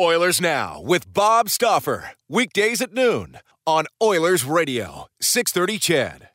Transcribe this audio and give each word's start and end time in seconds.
Oilers 0.00 0.40
Now 0.40 0.80
with 0.80 1.12
Bob 1.12 1.50
Stauffer. 1.50 2.12
Weekdays 2.26 2.80
at 2.80 2.94
noon 2.94 3.38
on 3.66 3.84
Oilers 4.02 4.42
Radio, 4.42 5.06
630 5.20 5.78
CHED. 5.78 6.28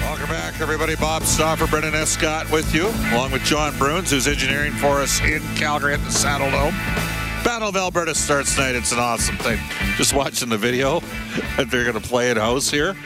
Welcome 0.00 0.26
back, 0.26 0.60
everybody. 0.60 0.96
Bob 0.96 1.22
Stauffer, 1.22 1.68
Brendan 1.68 1.94
Escott 1.94 2.50
with 2.50 2.74
you, 2.74 2.88
along 3.12 3.30
with 3.30 3.44
John 3.44 3.78
Bruns, 3.78 4.10
who's 4.10 4.26
engineering 4.26 4.72
for 4.72 5.00
us 5.00 5.20
in 5.20 5.40
Calgary 5.54 5.94
at 5.94 6.00
the 6.00 6.10
Saddle 6.10 6.50
Dome. 6.50 6.74
Battle 7.44 7.68
of 7.68 7.76
Alberta 7.76 8.12
starts 8.12 8.56
tonight. 8.56 8.74
It's 8.74 8.90
an 8.90 8.98
awesome 8.98 9.36
thing. 9.36 9.60
Just 9.96 10.12
watching 10.12 10.48
the 10.48 10.58
video 10.58 10.98
that 11.56 11.70
they're 11.70 11.84
going 11.84 12.00
to 12.00 12.08
play 12.08 12.32
at 12.32 12.36
house 12.36 12.68
here 12.68 12.96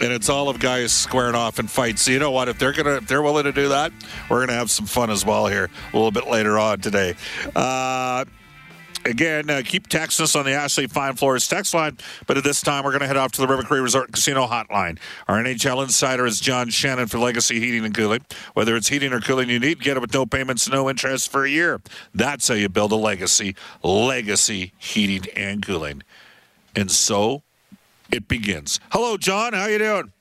and 0.00 0.12
it's 0.12 0.28
all 0.28 0.48
of 0.48 0.58
guys 0.58 0.92
squaring 0.92 1.34
off 1.34 1.58
in 1.58 1.66
fights. 1.68 2.02
So 2.02 2.10
you 2.10 2.18
know 2.18 2.30
what? 2.30 2.48
If 2.48 2.58
they're 2.58 2.72
gonna, 2.72 2.96
if 2.96 3.06
they're 3.06 3.22
willing 3.22 3.44
to 3.44 3.52
do 3.52 3.68
that, 3.68 3.92
we're 4.28 4.40
gonna 4.40 4.58
have 4.58 4.70
some 4.70 4.86
fun 4.86 5.10
as 5.10 5.24
well 5.24 5.46
here 5.46 5.70
a 5.92 5.96
little 5.96 6.10
bit 6.10 6.26
later 6.26 6.58
on 6.58 6.80
today. 6.80 7.14
Uh, 7.54 8.24
Again, 9.04 9.48
uh, 9.48 9.62
keep 9.64 9.88
texting 9.88 10.20
us 10.20 10.36
on 10.36 10.44
the 10.44 10.52
Ashley 10.52 10.86
Fine 10.86 11.16
Floors 11.16 11.48
text 11.48 11.72
line, 11.72 11.96
but 12.26 12.36
at 12.36 12.44
this 12.44 12.60
time 12.60 12.84
we're 12.84 12.90
going 12.90 13.00
to 13.00 13.06
head 13.06 13.16
off 13.16 13.32
to 13.32 13.40
the 13.40 13.46
River 13.46 13.62
Cree 13.62 13.80
Resort 13.80 14.12
Casino 14.12 14.46
hotline. 14.46 14.98
Our 15.26 15.42
NHL 15.42 15.82
insider 15.82 16.26
is 16.26 16.38
John 16.38 16.68
Shannon 16.68 17.06
for 17.06 17.18
Legacy 17.18 17.60
Heating 17.60 17.86
and 17.86 17.94
Cooling. 17.94 18.20
Whether 18.52 18.76
it's 18.76 18.88
heating 18.88 19.14
or 19.14 19.20
cooling 19.20 19.48
you 19.48 19.58
need, 19.58 19.80
get 19.80 19.96
it 19.96 20.00
with 20.00 20.12
no 20.12 20.26
payments, 20.26 20.68
no 20.68 20.90
interest 20.90 21.30
for 21.30 21.46
a 21.46 21.50
year. 21.50 21.80
That's 22.14 22.46
how 22.46 22.54
you 22.54 22.68
build 22.68 22.92
a 22.92 22.96
legacy. 22.96 23.56
Legacy 23.82 24.74
Heating 24.76 25.30
and 25.34 25.64
Cooling. 25.64 26.02
And 26.76 26.90
so 26.90 27.42
it 28.12 28.28
begins. 28.28 28.80
Hello, 28.90 29.16
John. 29.16 29.52
How 29.52 29.66
you 29.66 29.78
doing? 29.78 30.12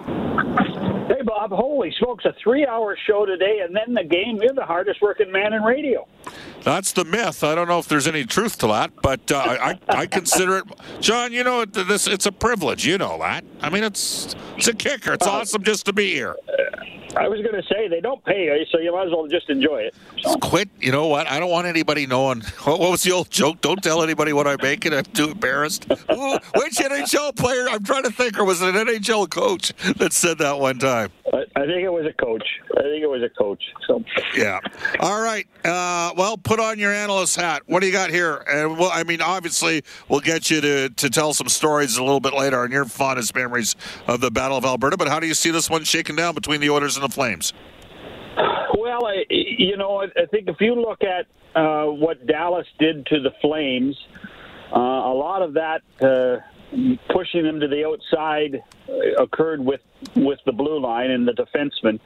Hey, 0.00 1.22
Bob. 1.24 1.50
Holy 1.50 1.92
smokes, 1.98 2.24
a 2.24 2.34
three-hour 2.42 2.96
show 3.06 3.24
today, 3.24 3.60
and 3.64 3.74
then 3.74 3.94
the 3.94 4.04
game. 4.04 4.38
You're 4.42 4.52
the 4.52 4.64
hardest-working 4.64 5.32
man 5.32 5.52
in 5.52 5.62
radio. 5.62 6.06
That's 6.62 6.92
the 6.92 7.04
myth. 7.04 7.42
I 7.42 7.54
don't 7.54 7.66
know 7.68 7.78
if 7.78 7.88
there's 7.88 8.06
any 8.06 8.24
truth 8.24 8.58
to 8.58 8.66
that, 8.68 8.92
but 9.02 9.32
uh, 9.32 9.38
I, 9.38 9.78
I 9.88 10.06
consider 10.06 10.58
it, 10.58 10.64
John. 11.00 11.32
You 11.32 11.44
know, 11.44 11.64
this 11.64 12.06
it's 12.06 12.26
a 12.26 12.32
privilege. 12.32 12.86
You 12.86 12.98
know 12.98 13.18
that. 13.18 13.44
I 13.62 13.70
mean, 13.70 13.84
it's 13.84 14.36
it's 14.56 14.68
a 14.68 14.74
kicker. 14.74 15.14
It's 15.14 15.26
uh, 15.26 15.30
awesome 15.30 15.62
just 15.62 15.86
to 15.86 15.92
be 15.92 16.12
here. 16.12 16.36
I 17.16 17.28
was 17.28 17.40
going 17.40 17.54
to 17.54 17.62
say 17.62 17.88
they 17.88 18.00
don't 18.00 18.22
pay 18.24 18.44
you, 18.44 18.64
so 18.70 18.78
you 18.78 18.92
might 18.92 19.06
as 19.06 19.12
well 19.12 19.26
just 19.26 19.48
enjoy 19.48 19.78
it. 19.78 19.94
So. 20.20 20.36
Quit. 20.36 20.68
You 20.80 20.92
know 20.92 21.06
what? 21.06 21.26
I 21.26 21.40
don't 21.40 21.50
want 21.50 21.66
anybody 21.66 22.06
knowing. 22.06 22.42
What, 22.68 22.80
was 22.80 23.02
the 23.02 23.12
old 23.12 23.30
joke? 23.30 23.62
Don't 23.62 23.82
tell 23.82 24.02
anybody 24.02 24.34
what 24.34 24.46
I'm 24.46 24.58
making. 24.60 24.92
I'm 24.92 25.04
too 25.04 25.30
embarrassed. 25.30 25.86
Ooh, 25.90 26.38
which 26.56 26.74
NHL 26.74 27.34
player? 27.34 27.66
I'm 27.68 27.82
trying 27.82 28.02
to 28.02 28.10
think, 28.10 28.38
or 28.38 28.44
was 28.44 28.60
it 28.60 28.74
an 28.74 28.86
NHL 28.86 29.30
coach 29.30 29.72
that 29.96 30.12
said 30.12 30.38
that 30.38 30.58
one 30.58 30.78
time? 30.78 31.10
I, 31.32 31.44
I 31.58 31.66
think 31.66 31.82
it 31.82 31.92
was 31.92 32.06
a 32.06 32.12
coach. 32.12 32.44
I 32.76 32.82
think 32.82 33.02
it 33.02 33.10
was 33.10 33.20
a 33.20 33.28
coach. 33.30 33.60
So 33.88 34.04
yeah. 34.36 34.60
All 35.00 35.20
right. 35.20 35.44
Uh, 35.64 36.12
well, 36.16 36.36
put 36.36 36.60
on 36.60 36.78
your 36.78 36.92
analyst 36.92 37.34
hat. 37.34 37.62
What 37.66 37.80
do 37.80 37.88
you 37.88 37.92
got 37.92 38.10
here? 38.10 38.44
And 38.48 38.78
well, 38.78 38.92
I 38.94 39.02
mean, 39.02 39.20
obviously, 39.20 39.82
we'll 40.08 40.20
get 40.20 40.50
you 40.50 40.60
to 40.60 40.88
to 40.88 41.10
tell 41.10 41.34
some 41.34 41.48
stories 41.48 41.96
a 41.96 42.04
little 42.04 42.20
bit 42.20 42.32
later 42.32 42.60
on 42.60 42.70
your 42.70 42.84
fondest 42.84 43.34
memories 43.34 43.74
of 44.06 44.20
the 44.20 44.30
Battle 44.30 44.56
of 44.56 44.64
Alberta. 44.64 44.96
But 44.96 45.08
how 45.08 45.18
do 45.18 45.26
you 45.26 45.34
see 45.34 45.50
this 45.50 45.68
one 45.68 45.82
shaking 45.82 46.14
down 46.14 46.36
between 46.36 46.60
the 46.60 46.70
Oilers 46.70 46.96
and 46.96 47.04
the 47.04 47.12
Flames? 47.12 47.52
Well, 48.78 49.06
I, 49.06 49.24
you 49.28 49.76
know, 49.76 50.02
I 50.02 50.26
think 50.26 50.48
if 50.48 50.60
you 50.60 50.76
look 50.76 51.02
at 51.02 51.26
uh, 51.60 51.86
what 51.86 52.24
Dallas 52.24 52.68
did 52.78 53.04
to 53.06 53.20
the 53.20 53.32
Flames, 53.42 53.98
uh, 54.72 54.78
a 54.78 55.14
lot 55.14 55.42
of 55.42 55.54
that 55.54 55.82
uh, 56.00 56.38
pushing 57.08 57.44
them 57.44 57.60
to 57.60 57.68
the 57.68 57.86
outside 57.86 58.62
occurred 59.18 59.64
with 59.64 59.80
with 60.14 60.38
the 60.46 60.52
blue 60.52 60.80
line 60.80 61.10
and 61.10 61.26
the 61.26 61.32
defenseman. 61.32 61.98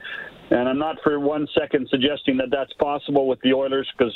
And 0.49 0.69
I'm 0.69 0.79
not 0.79 0.97
for 1.03 1.19
one 1.19 1.47
second 1.57 1.87
suggesting 1.89 2.37
that 2.37 2.49
that's 2.51 2.73
possible 2.73 3.27
with 3.27 3.41
the 3.41 3.53
Oilers 3.53 3.91
because 3.97 4.13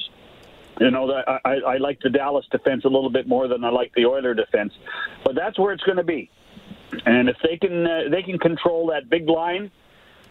you 0.80 0.91
know, 0.91 1.12
I, 1.12 1.40
I, 1.44 1.53
I 1.56 1.78
like 1.78 2.00
the 2.02 2.09
Dallas 2.09 2.46
defense 2.52 2.86
a 2.86 2.90
little 2.90 3.09
bit 3.09 3.28
more 3.28 3.47
than 3.47 3.63
I 3.63 3.69
like 3.69 3.94
the 3.96 4.06
Oiler 4.06 4.34
defense, 4.34 4.74
but 5.24 5.36
that's 5.36 5.57
where 5.57 5.74
it's 5.74 5.84
going 5.84 5.97
to 5.97 6.03
be. 6.03 6.30
And 7.06 7.30
if 7.30 7.38
they 7.44 7.57
can, 7.57 7.86
uh, 7.86 8.02
they 8.12 8.22
can 8.22 8.38
control 8.38 8.88
that 8.88 9.09
big 9.09 9.28
line 9.28 9.72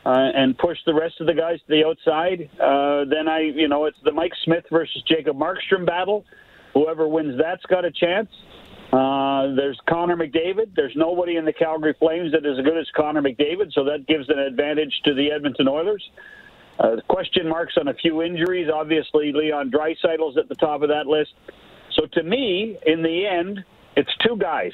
uh, 0.04 0.30
and 0.34 0.56
push 0.56 0.78
the 0.86 0.94
rest 0.94 1.20
of 1.20 1.26
the 1.26 1.34
guys 1.34 1.58
to 1.60 1.66
the 1.68 1.84
outside. 1.84 2.48
Uh, 2.60 3.04
then 3.04 3.28
I, 3.28 3.40
you 3.40 3.68
know, 3.68 3.86
it's 3.86 3.98
the 4.04 4.12
Mike 4.12 4.32
Smith 4.44 4.64
versus 4.70 5.02
Jacob 5.06 5.36
Markstrom 5.36 5.84
battle. 5.84 6.24
Whoever 6.74 7.08
wins 7.08 7.38
that's 7.38 7.64
got 7.66 7.84
a 7.84 7.90
chance. 7.90 8.28
Uh, 8.92 9.54
there's 9.54 9.78
Connor 9.88 10.16
McDavid. 10.16 10.74
There's 10.74 10.94
nobody 10.96 11.36
in 11.36 11.44
the 11.44 11.52
Calgary 11.52 11.94
Flames 11.98 12.32
that 12.32 12.46
is 12.46 12.58
as 12.58 12.64
good 12.64 12.78
as 12.78 12.86
Connor 12.96 13.22
McDavid, 13.22 13.72
so 13.72 13.84
that 13.84 14.06
gives 14.06 14.28
an 14.28 14.38
advantage 14.38 14.92
to 15.04 15.14
the 15.14 15.30
Edmonton 15.32 15.68
Oilers. 15.68 16.08
Uh, 16.78 16.96
question 17.08 17.48
marks 17.48 17.74
on 17.78 17.88
a 17.88 17.94
few 17.94 18.22
injuries. 18.22 18.68
Obviously, 18.72 19.32
Leon 19.32 19.70
Draisaitl's 19.70 20.36
at 20.36 20.48
the 20.48 20.54
top 20.54 20.82
of 20.82 20.88
that 20.88 21.06
list. 21.06 21.32
So 21.94 22.06
to 22.12 22.22
me, 22.22 22.78
in 22.86 23.02
the 23.02 23.26
end, 23.26 23.64
it's 23.96 24.10
two 24.26 24.36
guys, 24.36 24.72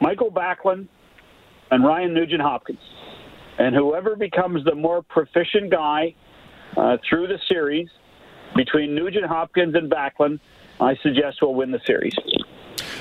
Michael 0.00 0.30
Backlund 0.30 0.88
and 1.70 1.84
Ryan 1.84 2.14
Nugent 2.14 2.40
Hopkins. 2.40 2.78
And 3.58 3.74
whoever 3.74 4.16
becomes 4.16 4.64
the 4.64 4.74
more 4.74 5.02
proficient 5.02 5.70
guy 5.70 6.14
uh, 6.76 6.96
through 7.08 7.28
the 7.28 7.38
series 7.48 7.88
between 8.56 8.94
Nugent 8.94 9.26
Hopkins 9.26 9.74
and 9.74 9.90
Backlund, 9.90 10.40
I 10.80 10.96
suggest 11.02 11.42
will 11.42 11.54
win 11.54 11.70
the 11.70 11.80
series. 11.86 12.14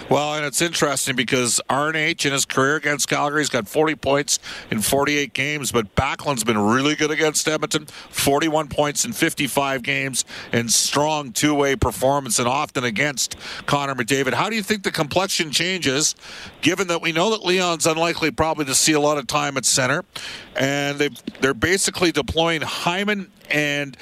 Well, 0.10 0.36
and 0.36 0.46
it's 0.46 0.62
interesting 0.62 1.16
because 1.16 1.62
RNH 1.70 2.26
in 2.26 2.34
his 2.34 2.46
career 2.46 2.76
against 2.76 3.08
Calgary, 3.08 3.42
he's 3.42 3.50
got 3.50 3.68
40 3.68 3.96
points 3.96 4.38
in 4.70 4.82
48 4.82 5.34
games, 5.34 5.72
but 5.72 5.96
Backlund's 5.96 6.44
been 6.44 6.58
really 6.58 6.96
good 6.96 7.10
against 7.10 7.48
Edmonton, 7.48 7.86
41 7.86 8.68
points 8.68 9.06
in 9.06 9.14
55 9.14 9.82
games, 9.82 10.26
and 10.52 10.72
strong 10.72 11.32
two 11.32 11.56
way 11.56 11.76
performance, 11.76 12.38
and 12.38 12.48
often 12.48 12.84
against 12.84 13.38
Connor 13.66 13.96
McDavid. 13.96 14.34
How 14.34 14.50
do 14.50 14.56
you 14.56 14.64
think 14.64 14.84
the 14.84 14.92
complexion 14.92 15.52
changes, 15.52 16.16
given 16.62 16.88
that 16.88 17.02
we 17.02 17.12
know 17.14 17.32
that 17.32 17.46
Leon's 17.46 17.88
unlikely 17.88 18.32
probably 18.32 18.66
to 18.66 18.76
see 18.76 18.94
a 18.94 19.00
lot 19.00 19.18
of 19.18 19.26
time 19.26 19.58
at 19.58 19.66
center, 19.66 20.04
and 20.56 21.00
they 21.00 21.10
they're 21.40 21.54
basically 21.54 22.12
deploying 22.12 22.62
Hyman 22.62 23.32
and 23.50 23.98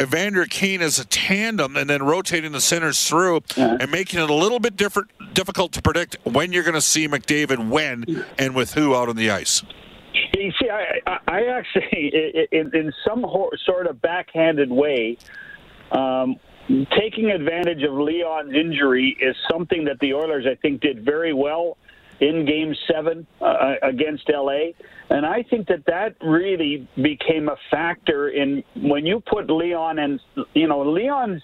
Evander 0.00 0.44
Kane 0.46 0.82
as 0.82 0.98
a 0.98 1.04
tandem 1.04 1.76
and 1.76 1.88
then 1.88 2.02
rotating 2.02 2.52
the 2.52 2.60
centers 2.60 3.08
through 3.08 3.38
uh-huh. 3.38 3.78
and 3.80 3.90
making 3.90 4.20
it 4.20 4.28
a 4.28 4.34
little 4.34 4.58
bit 4.58 4.76
different, 4.76 5.10
difficult 5.34 5.72
to 5.72 5.82
predict 5.82 6.16
when 6.24 6.52
you're 6.52 6.62
going 6.62 6.74
to 6.74 6.80
see 6.80 7.08
McDavid 7.08 7.68
when 7.68 8.24
and 8.38 8.54
with 8.54 8.74
who 8.74 8.94
out 8.94 9.08
on 9.08 9.16
the 9.16 9.30
ice. 9.30 9.62
You 10.34 10.52
see, 10.60 10.68
I, 10.70 11.18
I 11.28 11.44
actually, 11.46 12.48
in, 12.52 12.74
in 12.74 12.92
some 13.06 13.24
sort 13.64 13.86
of 13.86 14.00
backhanded 14.02 14.70
way, 14.70 15.16
um, 15.92 16.36
taking 16.98 17.30
advantage 17.30 17.82
of 17.82 17.92
Leon's 17.94 18.54
injury 18.54 19.16
is 19.20 19.36
something 19.50 19.84
that 19.84 19.98
the 20.00 20.14
Oilers, 20.14 20.46
I 20.50 20.56
think, 20.56 20.80
did 20.80 21.04
very 21.04 21.32
well 21.32 21.78
in 22.20 22.46
Game 22.46 22.74
Seven 22.90 23.26
uh, 23.40 23.74
against 23.82 24.28
LA, 24.28 24.72
and 25.10 25.26
I 25.26 25.42
think 25.42 25.68
that 25.68 25.84
that 25.86 26.16
really 26.22 26.88
became 26.96 27.48
a 27.48 27.56
factor 27.70 28.28
in 28.28 28.64
when 28.74 29.06
you 29.06 29.20
put 29.20 29.50
Leon 29.50 29.98
and 29.98 30.20
you 30.54 30.66
know 30.66 30.82
Leon's. 30.82 31.42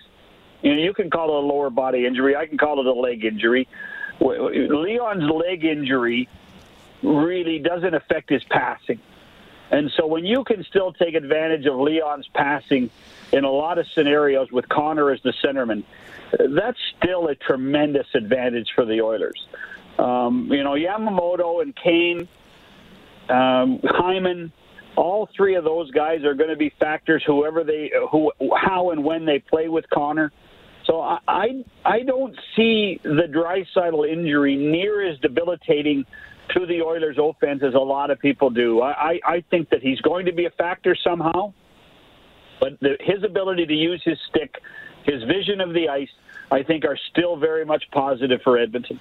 You 0.62 0.76
know, 0.76 0.80
you 0.80 0.94
can 0.94 1.10
call 1.10 1.36
it 1.36 1.42
a 1.42 1.46
lower 1.46 1.70
body 1.70 2.06
injury. 2.06 2.36
I 2.36 2.46
can 2.46 2.56
call 2.56 2.78
it 2.78 2.86
a 2.86 2.92
leg 2.92 3.24
injury. 3.24 3.66
Leon's 4.20 5.28
leg 5.28 5.64
injury 5.64 6.28
really 7.02 7.58
doesn't 7.58 7.94
affect 7.94 8.30
his 8.30 8.44
passing. 8.44 9.00
And 9.72 9.90
so 9.96 10.06
when 10.06 10.25
you 10.25 10.44
can 10.44 10.62
still 10.64 10.92
take 10.92 11.14
advantage 11.14 11.66
of 11.66 11.80
Leon's 11.80 12.28
passing 12.34 12.90
in 13.32 13.44
a 13.44 13.50
lot 13.50 13.78
of 13.78 13.88
scenarios 13.88 14.52
with 14.52 14.68
Connor 14.68 15.10
as 15.10 15.20
the 15.22 15.32
centerman, 15.42 15.82
that's 16.38 16.78
still 16.98 17.28
a 17.28 17.34
tremendous 17.34 18.06
advantage 18.14 18.68
for 18.75 18.84
the 18.84 19.00
Oilers. 19.00 19.46
Um, 19.98 20.48
you 20.50 20.64
know, 20.64 20.72
Yamamoto 20.72 21.62
and 21.62 21.74
Kane, 21.76 22.28
um, 23.28 23.80
Hyman, 23.84 24.52
all 24.96 25.28
three 25.36 25.54
of 25.54 25.64
those 25.64 25.90
guys 25.90 26.24
are 26.24 26.34
going 26.34 26.50
to 26.50 26.56
be 26.56 26.72
factors. 26.80 27.22
Whoever 27.26 27.64
they, 27.64 27.90
who, 28.10 28.32
how 28.56 28.90
and 28.90 29.04
when 29.04 29.24
they 29.24 29.38
play 29.38 29.68
with 29.68 29.88
Connor. 29.90 30.32
So 30.86 31.00
I, 31.00 31.18
I, 31.28 31.64
I 31.84 32.00
don't 32.02 32.34
see 32.56 33.00
the 33.02 33.28
Draisaitl 33.28 34.10
injury 34.10 34.56
near 34.56 35.08
as 35.08 35.18
debilitating 35.20 36.04
to 36.50 36.66
the 36.66 36.82
Oilers' 36.82 37.18
offense 37.18 37.62
as 37.62 37.74
a 37.74 37.78
lot 37.78 38.10
of 38.10 38.18
people 38.18 38.50
do. 38.50 38.82
I, 38.82 39.20
I 39.24 39.44
think 39.50 39.70
that 39.70 39.80
he's 39.80 40.00
going 40.00 40.26
to 40.26 40.32
be 40.32 40.46
a 40.46 40.50
factor 40.50 40.96
somehow, 40.96 41.52
but 42.60 42.78
the, 42.80 42.96
his 43.00 43.22
ability 43.24 43.66
to 43.66 43.74
use 43.74 44.02
his 44.04 44.18
stick, 44.28 44.56
his 45.04 45.22
vision 45.22 45.60
of 45.60 45.72
the 45.72 45.88
ice, 45.88 46.10
I 46.50 46.62
think 46.62 46.84
are 46.84 46.98
still 47.10 47.36
very 47.36 47.64
much 47.64 47.84
positive 47.92 48.40
for 48.42 48.58
Edmonton. 48.58 49.00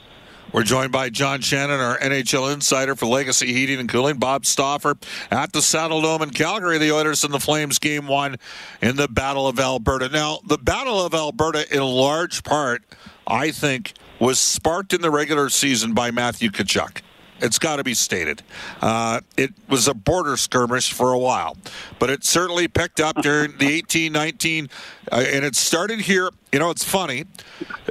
We're 0.54 0.64
joined 0.64 0.92
by 0.92 1.10
John 1.10 1.40
Shannon, 1.40 1.80
our 1.80 1.98
NHL 2.00 2.54
insider 2.54 2.94
for 2.98 3.06
Legacy 3.06 3.54
Heating 3.54 3.80
and 3.80 3.88
Cooling. 3.88 4.18
Bob 4.18 4.46
Stauffer 4.46 4.98
at 5.30 5.54
the 5.54 5.62
Saddle 5.62 6.02
Dome 6.02 6.24
in 6.24 6.32
Calgary. 6.32 6.78
The 6.78 6.92
Oilers 6.92 7.24
and 7.24 7.34
the 7.34 7.40
Flames 7.40 7.80
game 7.80 8.06
one 8.06 8.36
in 8.82 8.98
the 8.98 9.08
Battle 9.08 9.48
of 9.48 9.62
Alberta. 9.62 10.10
Now, 10.10 10.40
the 10.46 10.58
Battle 10.58 11.06
of 11.06 11.14
Alberta, 11.14 11.74
in 11.74 11.82
large 11.82 12.44
part, 12.44 12.84
I 13.26 13.52
think, 13.52 13.94
was 14.20 14.40
sparked 14.40 14.94
in 14.94 15.02
the 15.02 15.10
regular 15.10 15.48
season 15.48 15.94
by 15.94 16.12
Matthew 16.12 16.50
Tkachuk. 16.50 17.02
It's 17.40 17.58
got 17.58 17.78
to 17.78 17.84
be 17.86 17.94
stated. 17.94 18.44
Uh, 18.82 19.22
it 19.38 19.54
was 19.70 19.88
a 19.88 19.94
border 19.94 20.36
skirmish 20.36 20.92
for 20.92 21.14
a 21.14 21.18
while, 21.18 21.56
but 21.98 22.10
it 22.10 22.26
certainly 22.26 22.68
picked 22.68 23.00
up 23.00 23.16
during 23.22 23.58
the 23.58 23.68
18 23.68 24.12
19, 24.12 24.70
uh, 25.12 25.16
and 25.16 25.46
it 25.46 25.56
started 25.56 26.02
here. 26.02 26.30
You 26.52 26.60
know, 26.60 26.70
it's 26.70 26.84
funny, 26.84 27.24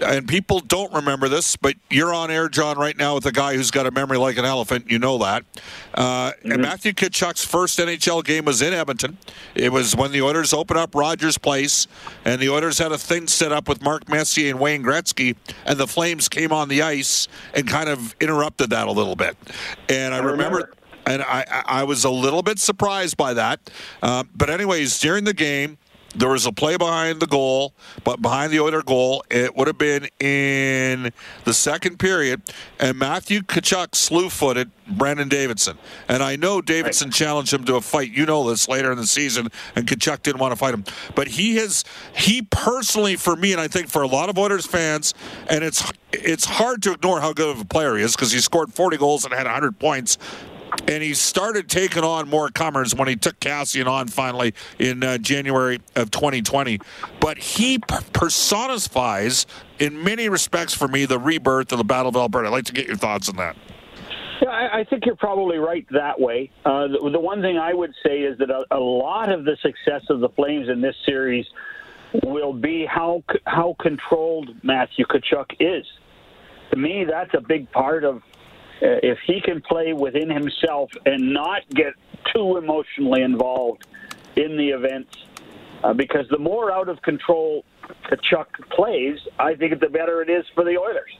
and 0.03 0.29
people 0.29 0.61
don't 0.61 0.93
remember 0.93 1.29
this, 1.31 1.57
but 1.57 1.77
you're 1.89 2.13
on 2.13 2.31
air, 2.31 2.47
John, 2.49 2.77
right 2.77 2.97
now 2.97 3.15
with 3.15 3.25
a 3.25 3.33
guy 3.33 3.55
who's 3.55 3.71
got 3.71 3.87
a 3.87 3.91
memory 3.91 4.19
like 4.19 4.37
an 4.37 4.45
elephant. 4.45 4.91
You 4.91 4.99
know 4.99 5.17
that. 5.19 5.45
Uh, 5.95 6.33
mm-hmm. 6.33 6.53
And 6.53 6.63
Matthew 6.63 6.93
Tkachuk's 6.93 7.43
first 7.43 7.79
NHL 7.79 8.23
game 8.23 8.45
was 8.45 8.61
in 8.61 8.75
Edmonton. 8.75 9.17
It 9.55 9.73
was 9.73 9.97
when 9.97 10.13
the 10.13 10.21
Oilers 10.21 10.53
opened 10.53 10.79
up 10.79 10.95
Rogers 10.95 11.39
Place, 11.39 11.87
and 12.27 12.39
the 12.39 12.51
Oilers 12.51 12.77
had 12.77 12.93
a 12.93 12.99
thing 12.99 13.29
set 13.29 13.51
up 13.51 13.67
with 13.67 13.81
Mark 13.81 14.11
Messier 14.11 14.51
and 14.51 14.61
Wayne 14.61 14.83
Gretzky, 14.83 15.37
and 15.65 15.79
the 15.79 15.87
Flames 15.87 16.29
came 16.29 16.53
on 16.53 16.69
the 16.69 16.83
ice 16.83 17.29
and 17.55 17.67
kind 17.67 17.89
of 17.89 18.15
interrupted 18.21 18.71
that 18.71 18.89
a 18.89 18.93
little 18.93 19.17
bit. 19.17 19.39
And 19.89 20.13
I, 20.13 20.19
I 20.19 20.21
remember, 20.21 20.57
remember 20.59 20.75
and 21.07 21.23
I, 21.23 21.45
I 21.67 21.85
was 21.85 22.05
a 22.05 22.11
little 22.11 22.43
bit 22.43 22.59
surprised 22.59 23.17
by 23.17 23.35
that. 23.35 23.71
Uh, 24.03 24.25
but 24.35 24.51
anyways, 24.51 24.99
during 25.01 25.25
the 25.25 25.35
game, 25.35 25.79
there 26.15 26.31
was 26.31 26.47
a 26.47 26.53
play 26.53 26.77
behind 26.77 27.21
the 27.21 27.27
goal, 27.27 27.73
but 28.03 28.21
behind 28.21 28.53
the 28.53 28.61
Oiler 28.61 28.83
goal, 28.83 29.25
it 29.31 29.57
would 29.57 29.69
have 29.69 29.79
been 29.79 30.09
in 30.19 31.13
the 31.45 31.55
second 31.55 31.99
period, 31.99 32.43
and 32.79 32.99
Matthew 32.99 33.41
Tkachuk 33.41 33.95
slew-footed 33.95 34.71
Brandon 34.89 35.29
Davidson. 35.29 35.79
And 36.09 36.23
I 36.23 36.37
know 36.37 36.61
Davidson 36.61 37.09
right. 37.09 37.15
challenged 37.15 37.53
him 37.53 37.65
to 37.65 37.77
a 37.77 37.81
fight. 37.81 38.11
You 38.11 38.27
know 38.27 38.49
this 38.49 38.69
later 38.69 38.91
in 38.91 38.99
the 38.99 39.07
season, 39.07 39.49
and 39.77 39.87
Tkachuk 39.87 40.23
didn't 40.23 40.41
want 40.41 40.53
to 40.53 40.57
fight 40.57 40.75
him. 40.75 40.85
But 41.15 41.29
he 41.29 41.57
has, 41.57 41.85
he 42.17 42.43
personally, 42.43 43.17
for 43.17 43.37
me, 43.37 43.53
and 43.53 43.61
I 43.61 43.69
think 43.69 43.89
for 43.89 44.03
a 44.03 44.09
lot 44.09 44.29
of 44.29 44.39
Oilers 44.39 44.67
fans, 44.67 45.15
and 45.49 45.63
it's 45.63 45.93
it's 46.13 46.45
hard 46.45 46.83
to 46.83 46.93
ignore 46.93 47.21
how 47.21 47.33
good 47.33 47.51
of 47.51 47.61
a 47.61 47.65
player 47.65 47.97
he 47.97 48.03
is 48.03 48.17
because 48.17 48.33
he 48.33 48.41
scored 48.41 48.75
40 48.75 48.97
goals 48.97 49.25
and 49.25 49.33
had 49.33 49.45
100 49.45 49.79
points 49.79 50.19
and 50.89 51.03
he 51.03 51.15
started 51.15 51.69
taking 51.69 52.05
on 52.05 52.29
more 52.29 52.49
comers 52.49 52.95
when 52.95 53.09
he 53.09 53.17
took 53.17 53.39
Kassian 53.41 53.87
on 53.87 54.09
finally 54.09 54.55
in 54.79 55.03
uh, 55.03 55.19
January 55.19 55.81
of 55.97 56.11
2020. 56.11 56.81
But 57.21 57.39
he 57.39 57.79
personifies, 57.79 59.47
in 59.79 60.03
many 60.03 60.29
respects, 60.29 60.75
for 60.75 60.89
me, 60.89 61.07
the 61.07 61.19
rebirth 61.19 61.73
of 61.73 61.79
the 61.79 61.85
Battle 61.85 62.09
of 62.11 62.17
Alberta. 62.17 62.49
I'd 62.49 62.53
like 62.53 62.65
to 62.67 62.73
get 62.73 62.87
your 62.87 62.97
thoughts 62.97 63.29
on 63.29 63.37
that. 63.37 63.57
Yeah, 64.43 64.49
I, 64.49 64.81
I 64.81 64.85
think 64.85 65.05
you're 65.05 65.17
probably 65.17 65.59
right 65.59 65.87
that 65.91 66.19
way. 66.19 66.51
Uh, 66.65 66.89
the, 66.89 67.11
the, 67.13 67.21
one 67.21 67.43
thing 67.43 67.59
I 67.59 67.75
would 67.75 67.93
say 68.05 68.21
is 68.21 68.39
that 68.39 68.51
a, 68.51 68.65
a 68.71 68.79
lot 68.79 69.31
of 69.31 69.45
the 69.45 69.57
success 69.61 70.03
of 70.09 70.21
the 70.21 70.31
Flames 70.31 70.69
in 70.69 70.81
this 70.81 70.97
series 71.05 71.47
will 72.25 72.53
be 72.53 72.87
how 72.87 73.23
how 73.47 73.77
controlled 73.79 74.51
Matthew 74.65 75.05
Tkachuk 75.07 75.47
is. 75.61 75.87
To 76.71 76.77
me, 76.77 77.05
that's 77.05 77.35
a 77.35 77.41
big 77.41 77.71
part 77.71 78.05
of 78.05 78.23
if 78.81 79.19
he 79.27 79.41
can 79.41 79.61
play 79.61 79.93
within 79.93 80.31
himself 80.31 80.91
and 81.07 81.33
not 81.33 81.63
get 81.71 81.95
too 82.35 82.57
emotionally 82.57 83.23
involved 83.23 83.87
in 84.37 84.57
the 84.57 84.69
events, 84.69 85.15
uh, 85.83 85.93
because 85.93 86.27
the 86.31 86.39
more 86.39 86.71
out 86.73 86.89
of 86.89 87.01
control 87.03 87.65
Tkachuk 88.05 88.47
plays, 88.71 89.19
I 89.39 89.55
think 89.55 89.81
the 89.81 89.89
better 89.89 90.23
it 90.23 90.31
is 90.31 90.45
for 90.55 90.65
the 90.65 90.77
Oilers. 90.79 91.11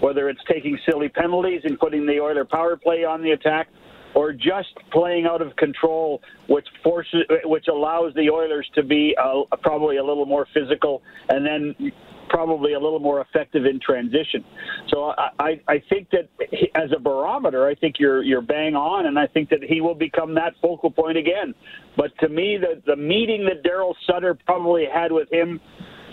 Whether 0.00 0.28
it's 0.28 0.40
taking 0.46 0.78
silly 0.88 1.08
penalties 1.08 1.62
and 1.64 1.78
putting 1.78 2.06
the 2.06 2.20
Oiler 2.20 2.44
power 2.44 2.76
play 2.76 3.04
on 3.04 3.22
the 3.22 3.30
attack, 3.30 3.68
or 4.14 4.32
just 4.32 4.74
playing 4.92 5.26
out 5.26 5.42
of 5.42 5.54
control, 5.56 6.22
which 6.48 6.66
forces, 6.82 7.22
which 7.44 7.68
allows 7.68 8.14
the 8.14 8.30
Oilers 8.30 8.68
to 8.74 8.82
be 8.82 9.14
uh, 9.22 9.42
probably 9.62 9.96
a 9.96 10.04
little 10.04 10.26
more 10.26 10.46
physical, 10.54 11.02
and 11.28 11.44
then 11.44 11.92
probably 12.28 12.74
a 12.74 12.80
little 12.80 12.98
more 12.98 13.20
effective 13.20 13.66
in 13.66 13.80
transition. 13.80 14.44
So 14.88 15.14
I, 15.38 15.60
I 15.68 15.82
think 15.88 16.10
that 16.10 16.28
as 16.74 16.90
a 16.92 16.98
barometer, 16.98 17.66
I 17.66 17.74
think 17.74 17.98
you're 17.98 18.22
you're 18.22 18.40
bang 18.40 18.74
on, 18.74 19.06
and 19.06 19.18
I 19.18 19.26
think 19.26 19.50
that 19.50 19.62
he 19.62 19.80
will 19.80 19.94
become 19.94 20.34
that 20.34 20.54
focal 20.60 20.90
point 20.90 21.16
again. 21.16 21.54
But 21.96 22.16
to 22.18 22.28
me, 22.28 22.58
the 22.58 22.82
the 22.86 22.96
meeting 22.96 23.44
that 23.46 23.62
Daryl 23.62 23.94
Sutter 24.06 24.34
probably 24.34 24.86
had 24.92 25.12
with 25.12 25.32
him 25.32 25.60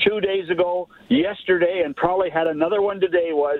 two 0.08 0.20
days 0.20 0.50
ago, 0.50 0.90
yesterday, 1.10 1.84
and 1.86 1.96
probably 1.96 2.30
had 2.30 2.48
another 2.48 2.82
one 2.82 3.00
today 3.00 3.30
was 3.32 3.60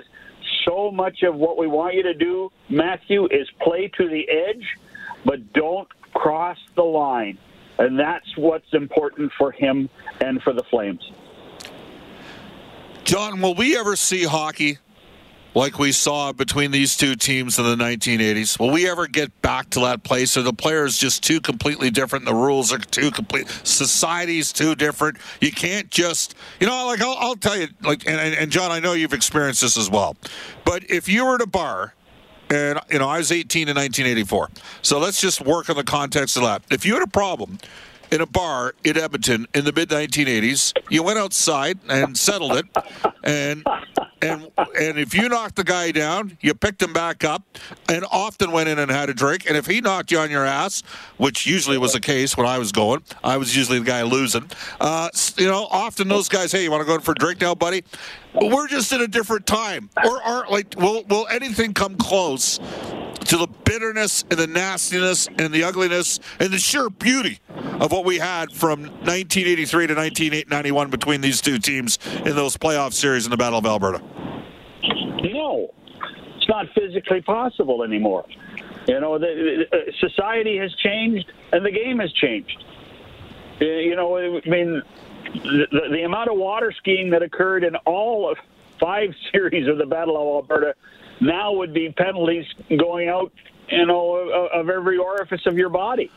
so 0.66 0.90
much 0.90 1.22
of 1.22 1.34
what 1.34 1.56
we 1.56 1.66
want 1.66 1.94
you 1.94 2.02
to 2.02 2.14
do, 2.14 2.50
Matthew, 2.68 3.26
is 3.26 3.48
play 3.60 3.90
to 3.96 4.08
the 4.08 4.28
edge, 4.28 4.66
but 5.24 5.52
don't 5.52 5.88
cross 6.12 6.58
the 6.76 6.82
line. 6.82 7.38
And 7.78 7.98
that's 7.98 8.36
what's 8.36 8.72
important 8.72 9.32
for 9.36 9.50
him 9.50 9.88
and 10.20 10.40
for 10.42 10.52
the 10.52 10.62
Flames. 10.70 11.10
John, 13.04 13.42
will 13.42 13.54
we 13.54 13.76
ever 13.76 13.96
see 13.96 14.24
hockey 14.24 14.78
like 15.54 15.78
we 15.78 15.92
saw 15.92 16.32
between 16.32 16.70
these 16.70 16.96
two 16.96 17.14
teams 17.14 17.58
in 17.58 17.64
the 17.66 17.76
1980s? 17.76 18.58
Will 18.58 18.70
we 18.70 18.88
ever 18.88 19.06
get 19.06 19.42
back 19.42 19.68
to 19.70 19.80
that 19.80 20.04
place? 20.04 20.38
Are 20.38 20.42
the 20.42 20.54
players 20.54 20.96
just 20.96 21.22
too 21.22 21.38
completely 21.38 21.90
different? 21.90 22.24
The 22.24 22.34
rules 22.34 22.72
are 22.72 22.78
too 22.78 23.10
complete. 23.10 23.46
Society's 23.62 24.54
too 24.54 24.74
different. 24.74 25.18
You 25.42 25.52
can't 25.52 25.90
just, 25.90 26.34
you 26.60 26.66
know, 26.66 26.86
like 26.86 27.02
I'll, 27.02 27.16
I'll 27.20 27.36
tell 27.36 27.58
you, 27.58 27.68
like, 27.82 28.06
and, 28.06 28.18
and 28.18 28.50
John, 28.50 28.70
I 28.70 28.80
know 28.80 28.94
you've 28.94 29.12
experienced 29.12 29.60
this 29.60 29.76
as 29.76 29.90
well. 29.90 30.16
But 30.64 30.90
if 30.90 31.06
you 31.06 31.26
were 31.26 31.34
at 31.34 31.42
a 31.42 31.46
bar 31.46 31.92
and 32.50 32.78
you 32.90 32.98
know 32.98 33.08
I 33.08 33.18
was 33.18 33.32
18 33.32 33.68
in 33.68 33.76
1984. 33.76 34.48
So 34.82 34.98
let's 34.98 35.20
just 35.20 35.40
work 35.40 35.68
on 35.70 35.76
the 35.76 35.84
context 35.84 36.36
of 36.36 36.42
that. 36.42 36.62
If 36.70 36.84
you 36.86 36.94
had 36.94 37.02
a 37.02 37.10
problem 37.10 37.58
in 38.14 38.20
a 38.20 38.26
bar 38.26 38.74
in 38.84 38.96
Edmonton 38.96 39.44
in 39.54 39.64
the 39.64 39.72
mid 39.72 39.88
1980s. 39.88 40.72
You 40.88 41.02
went 41.02 41.18
outside 41.18 41.80
and 41.88 42.16
settled 42.16 42.52
it, 42.52 42.64
and 43.24 43.66
and 44.22 44.50
and 44.56 44.98
if 44.98 45.14
you 45.14 45.28
knocked 45.28 45.56
the 45.56 45.64
guy 45.64 45.90
down, 45.90 46.38
you 46.40 46.54
picked 46.54 46.80
him 46.80 46.92
back 46.92 47.24
up, 47.24 47.42
and 47.88 48.04
often 48.12 48.52
went 48.52 48.68
in 48.68 48.78
and 48.78 48.88
had 48.88 49.10
a 49.10 49.14
drink. 49.14 49.46
And 49.48 49.56
if 49.56 49.66
he 49.66 49.80
knocked 49.80 50.12
you 50.12 50.20
on 50.20 50.30
your 50.30 50.44
ass, 50.44 50.82
which 51.16 51.44
usually 51.44 51.76
was 51.76 51.92
the 51.92 52.00
case 52.00 52.36
when 52.36 52.46
I 52.46 52.58
was 52.58 52.70
going, 52.70 53.02
I 53.24 53.36
was 53.36 53.56
usually 53.56 53.80
the 53.80 53.84
guy 53.84 54.02
losing. 54.02 54.48
Uh, 54.80 55.08
you 55.36 55.46
know, 55.46 55.66
often 55.70 56.06
those 56.06 56.28
guys, 56.28 56.52
hey, 56.52 56.62
you 56.62 56.70
want 56.70 56.82
to 56.82 56.86
go 56.86 56.94
in 56.94 57.00
for 57.00 57.12
a 57.12 57.16
drink 57.16 57.40
now, 57.40 57.56
buddy? 57.56 57.82
We're 58.34 58.68
just 58.68 58.92
in 58.92 59.00
a 59.00 59.06
different 59.06 59.46
time, 59.46 59.90
or 60.04 60.22
are 60.22 60.46
like, 60.50 60.74
will 60.76 61.04
will 61.04 61.26
anything 61.28 61.72
come 61.72 61.96
close 61.96 62.58
to 63.24 63.36
the 63.36 63.46
bitterness 63.64 64.24
and 64.30 64.38
the 64.38 64.46
nastiness 64.46 65.28
and 65.38 65.52
the 65.52 65.64
ugliness 65.64 66.20
and 66.38 66.52
the 66.52 66.58
sheer 66.58 66.90
beauty 66.90 67.40
of 67.80 67.90
what 67.90 68.04
we 68.04 68.18
had 68.18 68.52
from 68.52 68.82
1983 68.82 69.86
to 69.86 69.94
1991 69.94 70.90
between 70.90 71.20
these 71.20 71.40
two 71.40 71.58
teams 71.58 71.98
in 72.24 72.36
those 72.36 72.56
playoff 72.56 72.92
series 72.92 73.24
in 73.24 73.30
the 73.30 73.36
Battle 73.36 73.58
of 73.58 73.66
Alberta? 73.66 74.02
No, 75.22 75.72
it's 76.36 76.48
not 76.48 76.66
physically 76.74 77.22
possible 77.22 77.82
anymore. 77.82 78.24
You 78.86 79.00
know, 79.00 79.18
the, 79.18 79.66
the, 79.70 79.76
uh, 79.76 79.80
society 79.98 80.58
has 80.58 80.74
changed 80.74 81.30
and 81.52 81.64
the 81.64 81.70
game 81.70 82.00
has 82.00 82.12
changed. 82.12 82.62
Uh, 83.60 83.64
you 83.64 83.96
know, 83.96 84.18
I 84.18 84.48
mean, 84.48 84.82
the, 85.42 85.88
the 85.90 86.02
amount 86.02 86.30
of 86.30 86.36
water 86.36 86.72
skiing 86.72 87.10
that 87.10 87.22
occurred 87.22 87.64
in 87.64 87.76
all 87.76 88.30
of 88.30 88.38
five 88.78 89.14
series 89.32 89.68
of 89.68 89.78
the 89.78 89.86
Battle 89.86 90.16
of 90.16 90.44
Alberta 90.44 90.74
now 91.20 91.52
would 91.52 91.72
be 91.72 91.90
penalties 91.90 92.46
going 92.76 93.08
out, 93.08 93.32
you 93.68 93.86
know, 93.86 94.48
of 94.52 94.68
every 94.68 94.98
orifice 94.98 95.46
of 95.46 95.56
your 95.56 95.68
body. 95.68 96.10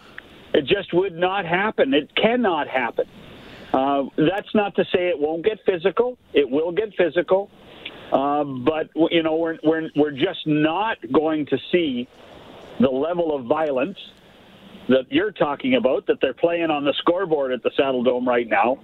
It 0.54 0.66
just 0.66 0.94
would 0.94 1.16
not 1.16 1.46
happen. 1.46 1.94
It 1.94 2.16
cannot 2.16 2.68
happen. 2.68 3.08
Uh, 3.74 4.06
that's 4.16 4.54
not 4.56 4.76
to 4.76 4.86
say 4.86 5.10
it 5.10 5.20
won't 5.20 5.44
get 5.44 5.60
physical. 5.66 6.18
It 6.34 6.50
will 6.50 6.72
get 6.72 6.96
physical, 6.96 7.52
uh, 8.12 8.44
but 8.44 8.90
you 9.12 9.24
know 9.24 9.36
we're 9.36 9.58
we're 9.62 9.90
we're 9.96 10.12
just 10.12 10.48
not 10.48 10.98
going 11.12 11.46
to 11.48 11.58
see 11.72 12.08
the 12.80 12.90
level 12.90 13.36
of 13.36 13.46
violence 13.46 13.98
that 14.90 15.12
you're 15.12 15.32
talking 15.32 15.76
about 15.76 16.08
that 16.08 16.20
they're 16.22 16.34
playing 16.34 16.70
on 16.70 16.84
the 16.84 16.94
scoreboard 17.00 17.52
at 17.52 17.64
the 17.64 17.72
Saddle 17.76 18.04
Dome 18.04 18.28
right 18.28 18.48
now. 18.48 18.80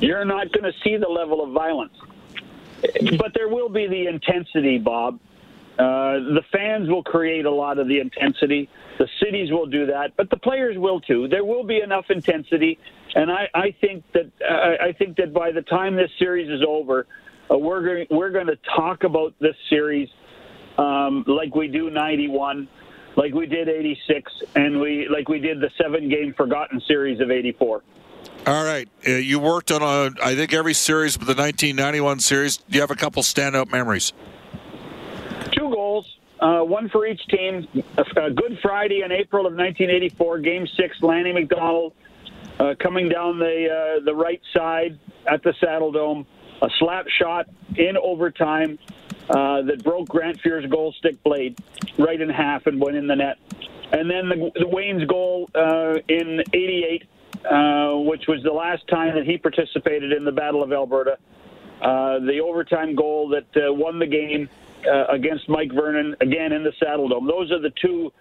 You're 0.00 0.24
not 0.24 0.52
going 0.52 0.64
to 0.64 0.78
see 0.82 0.96
the 0.96 1.08
level 1.08 1.42
of 1.42 1.52
violence, 1.52 1.96
but 3.18 3.32
there 3.34 3.48
will 3.48 3.68
be 3.68 3.86
the 3.86 4.06
intensity, 4.06 4.78
Bob. 4.78 5.20
Uh, 5.78 6.18
the 6.34 6.42
fans 6.52 6.88
will 6.88 7.02
create 7.02 7.46
a 7.46 7.50
lot 7.50 7.78
of 7.78 7.88
the 7.88 7.98
intensity. 7.98 8.68
The 8.98 9.08
cities 9.22 9.50
will 9.50 9.66
do 9.66 9.86
that, 9.86 10.12
but 10.16 10.28
the 10.28 10.36
players 10.36 10.76
will 10.76 11.00
too. 11.00 11.28
There 11.28 11.44
will 11.44 11.64
be 11.64 11.80
enough 11.80 12.06
intensity, 12.10 12.78
and 13.14 13.30
I, 13.30 13.48
I 13.54 13.74
think 13.80 14.04
that 14.12 14.30
uh, 14.46 14.84
I 14.84 14.92
think 14.92 15.16
that 15.16 15.32
by 15.32 15.50
the 15.50 15.62
time 15.62 15.96
this 15.96 16.10
series 16.18 16.50
is 16.50 16.60
over, 16.66 17.06
uh, 17.50 17.56
we're 17.56 17.82
going 17.82 18.06
we're 18.10 18.30
going 18.30 18.48
to 18.48 18.58
talk 18.76 19.04
about 19.04 19.34
this 19.40 19.56
series 19.70 20.08
um, 20.78 21.24
like 21.26 21.54
we 21.54 21.68
do 21.68 21.90
'91, 21.90 22.68
like 23.16 23.34
we 23.34 23.46
did 23.46 23.68
'86, 23.68 24.32
and 24.54 24.80
we 24.80 25.08
like 25.08 25.28
we 25.28 25.38
did 25.38 25.60
the 25.60 25.70
seven 25.76 26.08
game 26.08 26.34
forgotten 26.34 26.80
series 26.86 27.20
of 27.20 27.30
'84. 27.30 27.82
All 28.46 28.64
right, 28.64 28.88
uh, 29.06 29.12
you 29.12 29.38
worked 29.38 29.70
on 29.70 29.82
a, 29.82 30.10
I 30.22 30.34
think 30.34 30.52
every 30.52 30.74
series, 30.74 31.16
but 31.16 31.26
the 31.26 31.34
1991 31.34 32.20
series. 32.20 32.56
Do 32.56 32.64
you 32.70 32.80
have 32.80 32.90
a 32.90 32.96
couple 32.96 33.22
standout 33.22 33.70
memories? 33.70 34.12
Two 35.52 35.70
goals, 35.70 36.18
uh, 36.40 36.60
one 36.60 36.88
for 36.88 37.06
each 37.06 37.24
team. 37.28 37.68
A, 37.96 38.30
Good 38.30 38.58
Friday 38.60 39.02
in 39.04 39.12
April 39.12 39.46
of 39.46 39.52
1984, 39.52 40.38
Game 40.40 40.66
Six. 40.76 41.00
Lanny 41.02 41.32
McDonald 41.32 41.92
uh, 42.58 42.74
coming 42.80 43.08
down 43.08 43.38
the 43.38 43.98
uh, 44.00 44.04
the 44.04 44.14
right 44.14 44.40
side 44.52 44.98
at 45.30 45.42
the 45.42 45.54
Saddle 45.60 45.92
Dome, 45.92 46.26
a 46.62 46.68
slap 46.78 47.06
shot 47.08 47.48
in 47.76 47.96
overtime 47.96 48.78
uh, 49.30 49.62
that 49.62 49.82
broke 49.82 50.08
Grant 50.08 50.40
Fuhr's 50.40 50.66
goal 50.66 50.92
stick 50.98 51.22
blade 51.22 51.58
right 51.98 52.20
in 52.20 52.28
half 52.28 52.66
and 52.66 52.80
went 52.80 52.96
in 52.96 53.06
the 53.06 53.16
net. 53.16 53.38
And 53.92 54.10
then 54.10 54.28
the, 54.28 54.50
the 54.54 54.66
Wayne's 54.66 55.04
goal 55.04 55.50
uh, 55.54 55.94
in 56.08 56.42
'88, 56.52 57.02
uh, 57.44 57.96
which 57.98 58.26
was 58.26 58.42
the 58.42 58.52
last 58.52 58.86
time 58.88 59.14
that 59.14 59.26
he 59.26 59.36
participated 59.36 60.12
in 60.12 60.24
the 60.24 60.32
Battle 60.32 60.62
of 60.62 60.72
Alberta. 60.72 61.18
Uh, 61.80 62.20
the 62.20 62.40
overtime 62.40 62.94
goal 62.94 63.28
that 63.28 63.46
uh, 63.56 63.72
won 63.72 63.98
the 63.98 64.06
game 64.06 64.48
against 65.10 65.48
Mike 65.48 65.72
Vernon 65.72 66.16
again 66.20 66.52
in 66.52 66.64
the 66.64 66.72
Saddle 66.82 67.08
Dome. 67.08 67.26
Those 67.26 67.52
are 67.52 67.60
the 67.60 67.72
two. 67.80 68.12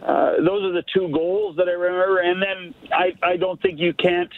Those 0.00 0.62
are 0.64 0.72
the 0.72 0.84
two 0.92 1.08
goals 1.08 1.56
that 1.56 1.68
I 1.68 1.72
remember, 1.72 2.18
and 2.18 2.42
then 2.42 2.74
I, 2.92 3.14
I 3.22 3.36
don't 3.36 3.60
think 3.62 3.78
you 3.78 3.94
can't 3.94 4.32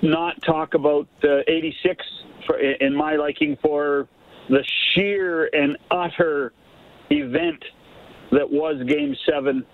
not 0.00 0.40
talk 0.42 0.74
about 0.74 1.08
uh, 1.24 1.40
'86 1.46 2.06
for, 2.46 2.58
in 2.58 2.94
my 2.94 3.16
liking 3.16 3.58
for 3.60 4.08
the 4.48 4.64
sheer 4.94 5.46
and 5.52 5.76
utter 5.90 6.52
event 7.10 7.62
that 8.32 8.50
was 8.50 8.76
Game 8.86 9.14
Seven 9.30 9.64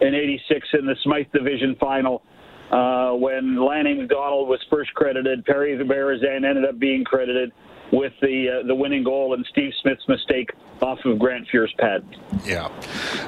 in 0.00 0.14
'86 0.14 0.68
in 0.78 0.86
the 0.86 0.96
Smythe 1.02 1.26
Division 1.32 1.76
Final. 1.80 2.22
Uh, 2.70 3.12
when 3.14 3.56
Lanny 3.56 3.94
McDonald 3.94 4.48
was 4.48 4.60
first 4.70 4.94
credited, 4.94 5.44
Perry 5.44 5.76
Berezan 5.76 6.48
ended 6.48 6.64
up 6.64 6.78
being 6.78 7.02
credited 7.04 7.52
with 7.92 8.12
the 8.22 8.60
uh, 8.62 8.66
the 8.66 8.74
winning 8.74 9.02
goal 9.02 9.34
and 9.34 9.44
Steve 9.50 9.72
Smith's 9.82 10.06
mistake 10.08 10.50
off 10.80 10.98
of 11.04 11.18
Grant 11.18 11.46
Fuhr's 11.52 11.74
pad. 11.78 12.04
Yeah. 12.44 12.68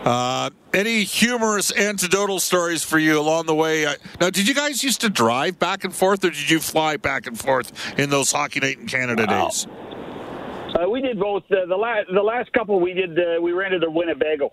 Uh, 0.05 0.51
any 0.73 1.03
humorous 1.03 1.77
anecdotal 1.77 2.39
stories 2.41 2.83
for 2.85 2.99
you 2.99 3.19
along 3.19 3.47
the 3.47 3.55
way? 3.55 3.85
Uh, 3.85 3.95
Now, 4.21 4.31
did 4.31 4.47
you 4.49 4.55
guys 4.55 4.83
used 4.85 5.01
to 5.03 5.11
drive 5.11 5.59
back 5.59 5.83
and 5.85 5.95
forth, 5.95 6.25
or 6.25 6.31
did 6.31 6.49
you 6.49 6.61
fly 6.61 6.97
back 6.97 7.27
and 7.27 7.39
forth 7.39 7.99
in 7.99 8.11
those 8.11 8.31
Hockey 8.33 8.61
Night 8.61 8.79
in 8.79 8.87
Canada 8.87 9.27
Wow. 9.29 9.49
days? 9.49 9.67
Uh, 10.75 10.89
we 10.89 11.01
did 11.01 11.19
both. 11.19 11.45
Uh, 11.51 11.67
the 11.67 11.77
last 11.77 12.09
the 12.13 12.23
last 12.23 12.53
couple 12.53 12.81
we 12.81 12.95
did 12.95 13.19
uh, 13.19 13.41
we 13.41 13.53
rented 13.53 13.85
a 13.85 13.91
Winnebago. 13.91 14.53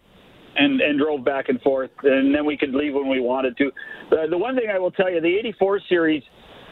And, 0.58 0.82
and 0.82 0.98
drove 0.98 1.24
back 1.24 1.48
and 1.48 1.62
forth, 1.62 1.92
and 2.02 2.34
then 2.34 2.44
we 2.44 2.58
could 2.58 2.74
leave 2.74 2.96
when 2.96 3.08
we 3.08 3.20
wanted 3.20 3.56
to. 3.58 3.68
Uh, 4.12 4.28
the 4.28 4.38
one 4.38 4.56
thing 4.56 4.68
I 4.70 4.80
will 4.80 4.90
tell 4.90 5.10
you, 5.10 5.22
the 5.22 5.38
'84 5.38 5.80
series, 5.88 6.24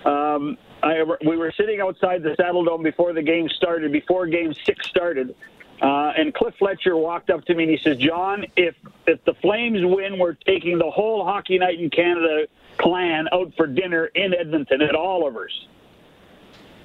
um, 0.03 0.57
I, 0.81 1.03
we 1.25 1.37
were 1.37 1.53
sitting 1.55 1.79
outside 1.79 2.23
the 2.23 2.35
Saddle 2.35 2.65
Dome 2.65 2.81
before 2.81 3.13
the 3.13 3.21
game 3.21 3.47
started, 3.49 3.91
before 3.91 4.25
Game 4.25 4.53
Six 4.65 4.87
started, 4.87 5.35
uh, 5.81 6.11
and 6.17 6.33
Cliff 6.33 6.55
Fletcher 6.57 6.97
walked 6.97 7.29
up 7.29 7.45
to 7.45 7.53
me 7.53 7.63
and 7.65 7.71
he 7.71 7.77
says, 7.77 7.97
"John, 7.97 8.45
if 8.55 8.75
if 9.05 9.23
the 9.25 9.35
Flames 9.35 9.79
win, 9.83 10.17
we're 10.17 10.33
taking 10.33 10.79
the 10.79 10.89
whole 10.89 11.23
Hockey 11.23 11.59
Night 11.59 11.79
in 11.79 11.91
Canada 11.91 12.47
clan 12.77 13.27
out 13.31 13.53
for 13.55 13.67
dinner 13.67 14.05
in 14.07 14.33
Edmonton 14.33 14.81
at 14.81 14.95
Oliver's." 14.95 15.67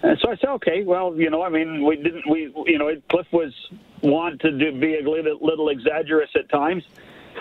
And 0.02 0.18
so 0.18 0.30
I 0.30 0.37
said, 0.37 0.49
okay, 0.50 0.82
well, 0.82 1.14
you 1.16 1.30
know, 1.30 1.42
I 1.42 1.49
mean, 1.49 1.85
we 1.85 1.97
didn't, 1.97 2.28
we, 2.28 2.52
you 2.66 2.78
know, 2.78 2.90
Cliff 3.09 3.26
was 3.32 3.52
want 4.00 4.40
to 4.40 4.50
be 4.50 4.99
a 4.99 5.09
little, 5.09 5.38
little 5.40 5.68
exaggerous 5.68 6.30
at 6.35 6.49
times. 6.49 6.82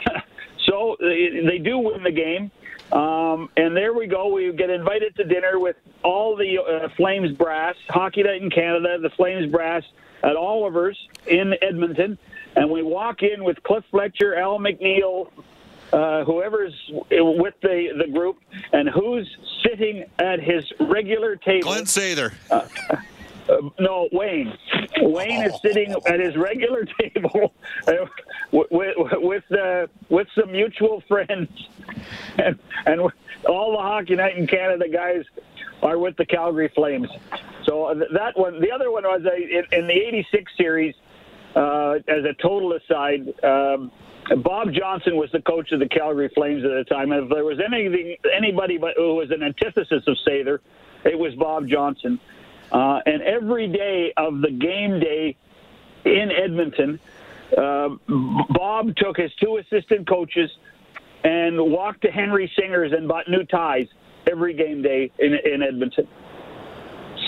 so 0.65 0.95
they, 0.99 1.41
they 1.45 1.57
do 1.57 1.79
win 1.79 2.03
the 2.03 2.11
game. 2.11 2.51
Um, 2.91 3.49
and 3.57 3.75
there 3.75 3.93
we 3.93 4.05
go. 4.05 4.27
We 4.27 4.51
get 4.51 4.69
invited 4.69 5.15
to 5.15 5.23
dinner 5.23 5.59
with 5.59 5.77
all 6.03 6.35
the 6.35 6.59
uh, 6.59 6.89
Flames 6.89 7.31
brass, 7.31 7.75
Hockey 7.89 8.23
Night 8.23 8.41
in 8.41 8.49
Canada, 8.49 8.99
the 8.99 9.09
Flames 9.09 9.49
brass 9.49 9.83
at 10.23 10.35
Oliver's 10.35 10.97
in 11.25 11.55
Edmonton. 11.61 12.17
And 12.55 12.69
we 12.69 12.83
walk 12.83 13.23
in 13.23 13.43
with 13.43 13.63
Cliff 13.63 13.85
Fletcher, 13.89 14.35
Al 14.35 14.59
MacNeil, 14.59 15.31
uh, 15.93 16.23
whoever's 16.23 16.73
with 17.09 17.53
the, 17.61 17.89
the 17.97 18.11
group, 18.11 18.37
and 18.73 18.89
who's 18.89 19.27
sitting 19.63 20.05
at 20.19 20.39
his 20.39 20.63
regular 20.79 21.35
table. 21.35 21.69
Glenn 21.69 21.85
Sather. 21.85 22.33
Uh, 22.49 22.65
no, 23.79 24.07
Wayne. 24.11 24.57
Wayne 25.01 25.43
is 25.43 25.53
sitting 25.61 25.93
at 26.07 26.19
his 26.19 26.37
regular 26.37 26.85
table 26.99 27.53
uh, 27.87 27.93
with 28.51 28.93
with 28.97 29.51
uh, 29.51 29.87
with 30.09 30.27
some 30.39 30.51
mutual 30.51 31.03
friends, 31.07 31.49
and, 32.37 32.57
and 32.85 33.01
all 33.47 33.71
the 33.71 33.81
hockey 33.81 34.15
night 34.15 34.37
in 34.37 34.47
Canada 34.47 34.87
guys 34.87 35.23
are 35.81 35.97
with 35.97 36.15
the 36.17 36.25
Calgary 36.25 36.71
Flames. 36.75 37.09
So 37.65 37.85
uh, 37.85 37.95
that 38.13 38.37
one, 38.37 38.61
the 38.61 38.71
other 38.71 38.91
one 38.91 39.03
was 39.03 39.23
a, 39.25 39.35
in, 39.35 39.65
in 39.71 39.87
the 39.87 39.93
'86 39.93 40.51
series. 40.57 40.95
Uh, 41.53 41.95
as 42.07 42.23
a 42.23 42.33
total 42.41 42.71
aside, 42.71 43.27
um, 43.43 43.91
Bob 44.37 44.73
Johnson 44.73 45.17
was 45.17 45.29
the 45.31 45.41
coach 45.41 45.71
of 45.71 45.79
the 45.79 45.87
Calgary 45.87 46.29
Flames 46.33 46.63
at 46.63 46.69
the 46.69 46.83
time. 46.83 47.11
If 47.11 47.29
there 47.29 47.43
was 47.43 47.59
anything, 47.59 48.15
anybody 48.35 48.77
but 48.77 48.93
who 48.95 49.15
was 49.15 49.31
an 49.31 49.43
antithesis 49.43 50.03
of 50.07 50.17
Sather, 50.27 50.59
it 51.03 51.17
was 51.17 51.33
Bob 51.35 51.67
Johnson. 51.67 52.19
Uh, 52.71 52.99
and 53.05 53.21
every 53.23 53.67
day 53.67 54.13
of 54.15 54.41
the 54.41 54.51
game 54.51 54.99
day 54.99 55.35
in 56.05 56.31
Edmonton, 56.31 56.99
uh, 57.57 57.89
Bob 58.49 58.95
took 58.95 59.17
his 59.17 59.31
two 59.35 59.57
assistant 59.57 60.07
coaches 60.07 60.49
and 61.23 61.59
walked 61.59 62.01
to 62.01 62.11
Henry 62.11 62.51
Singer's 62.57 62.93
and 62.93 63.07
bought 63.07 63.29
new 63.29 63.43
ties 63.43 63.87
every 64.29 64.53
game 64.53 64.81
day 64.81 65.11
in, 65.19 65.33
in 65.45 65.61
Edmonton. 65.61 66.07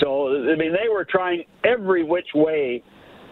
So, 0.00 0.50
I 0.50 0.56
mean, 0.56 0.72
they 0.72 0.88
were 0.88 1.04
trying 1.04 1.44
every 1.62 2.02
which 2.02 2.28
way, 2.34 2.82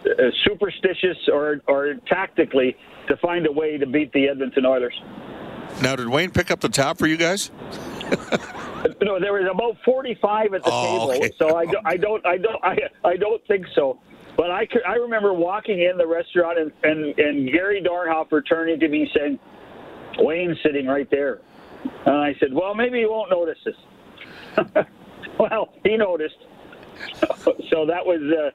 uh, 0.05 0.23
superstitious 0.45 1.17
or, 1.31 1.61
or 1.67 1.95
tactically, 2.07 2.75
to 3.07 3.17
find 3.17 3.45
a 3.47 3.51
way 3.51 3.77
to 3.77 3.85
beat 3.85 4.11
the 4.13 4.27
Edmonton 4.29 4.65
Oilers. 4.65 4.99
Now, 5.81 5.95
did 5.95 6.07
Wayne 6.07 6.31
pick 6.31 6.51
up 6.51 6.59
the 6.59 6.69
tab 6.69 6.97
for 6.97 7.07
you 7.07 7.17
guys? 7.17 7.51
No, 9.01 9.17
there 9.17 9.31
was 9.31 9.47
about 9.49 9.77
forty-five 9.85 10.53
at 10.53 10.61
the 10.63 10.69
Oh, 10.71 11.11
table, 11.13 11.23
okay. 11.25 11.31
so 11.39 11.55
I, 11.55 11.65
don't- 11.65 11.85
I 11.87 11.95
don't, 11.97 12.25
I 12.25 12.37
don't, 12.37 12.63
I, 12.65 12.77
I 13.05 13.15
don't 13.15 13.41
think 13.47 13.65
so. 13.75 13.97
But 14.35 14.51
I, 14.51 14.65
could, 14.65 14.81
I 14.85 14.95
remember 14.95 15.33
walking 15.33 15.81
in 15.81 15.97
the 15.97 16.05
restaurant 16.05 16.59
and, 16.59 16.71
and, 16.83 17.17
and 17.17 17.49
Gary 17.51 17.81
Dornhoefer 17.81 18.41
turning 18.47 18.79
to 18.81 18.89
me 18.89 19.09
saying, 19.15 19.39
"Wayne's 20.19 20.57
sitting 20.63 20.85
right 20.87 21.09
there," 21.11 21.39
and 22.05 22.15
I 22.15 22.35
said, 22.41 22.53
"Well, 22.53 22.75
maybe 22.75 22.99
he 22.99 23.05
won't 23.05 23.29
notice 23.29 23.57
this." 23.63 23.75
well, 25.39 25.73
he 25.85 25.95
noticed. 25.95 26.35
so 27.69 27.85
that 27.85 28.05
was. 28.05 28.21
Uh, 28.21 28.51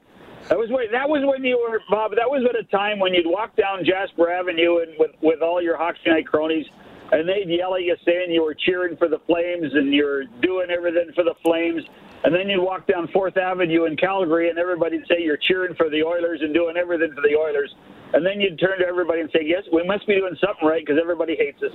that 0.48 0.58
was 0.58 0.70
when 0.70 0.90
that 0.92 1.08
was 1.08 1.22
when 1.24 1.44
you 1.44 1.58
were 1.58 1.80
Bob. 1.90 2.12
That 2.16 2.28
was 2.28 2.44
at 2.48 2.56
a 2.58 2.64
time 2.64 2.98
when 2.98 3.12
you'd 3.12 3.26
walk 3.26 3.56
down 3.56 3.84
Jasper 3.84 4.30
Avenue 4.30 4.78
and 4.78 4.92
with 4.98 5.12
with 5.20 5.42
all 5.42 5.62
your 5.62 5.76
Hockey 5.76 6.08
Night 6.08 6.26
cronies, 6.26 6.66
and 7.12 7.28
they'd 7.28 7.48
yell 7.48 7.74
at 7.74 7.82
you 7.82 7.96
saying 8.04 8.30
you 8.30 8.42
were 8.42 8.54
cheering 8.54 8.96
for 8.96 9.08
the 9.08 9.18
Flames 9.26 9.72
and 9.74 9.92
you're 9.92 10.24
doing 10.40 10.70
everything 10.70 11.12
for 11.14 11.24
the 11.24 11.34
Flames. 11.42 11.82
And 12.24 12.34
then 12.34 12.48
you'd 12.48 12.62
walk 12.62 12.88
down 12.88 13.08
Fourth 13.12 13.36
Avenue 13.36 13.84
in 13.84 13.96
Calgary, 13.96 14.50
and 14.50 14.58
everybody'd 14.58 15.06
say 15.06 15.22
you're 15.22 15.36
cheering 15.36 15.76
for 15.76 15.88
the 15.88 16.02
Oilers 16.02 16.40
and 16.42 16.52
doing 16.52 16.76
everything 16.76 17.12
for 17.14 17.20
the 17.20 17.36
Oilers. 17.36 17.72
And 18.12 18.26
then 18.26 18.40
you'd 18.40 18.58
turn 18.58 18.80
to 18.80 18.86
everybody 18.86 19.20
and 19.20 19.30
say, 19.30 19.44
"Yes, 19.44 19.62
we 19.72 19.84
must 19.84 20.06
be 20.06 20.16
doing 20.16 20.36
something 20.40 20.66
right 20.66 20.84
because 20.84 21.00
everybody 21.00 21.36
hates 21.36 21.62
us." 21.62 21.72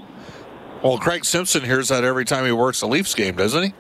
Well, 0.84 0.98
Craig 0.98 1.24
Simpson 1.24 1.63
hears 1.63 1.88
that 1.88 2.03
every 2.03 2.25
time 2.25 2.46
he 2.46 2.51
works 2.51 2.82
a 2.82 2.88
Leafs 2.88 3.15
game, 3.15 3.38
doesn't 3.38 3.63
he? 3.63 3.74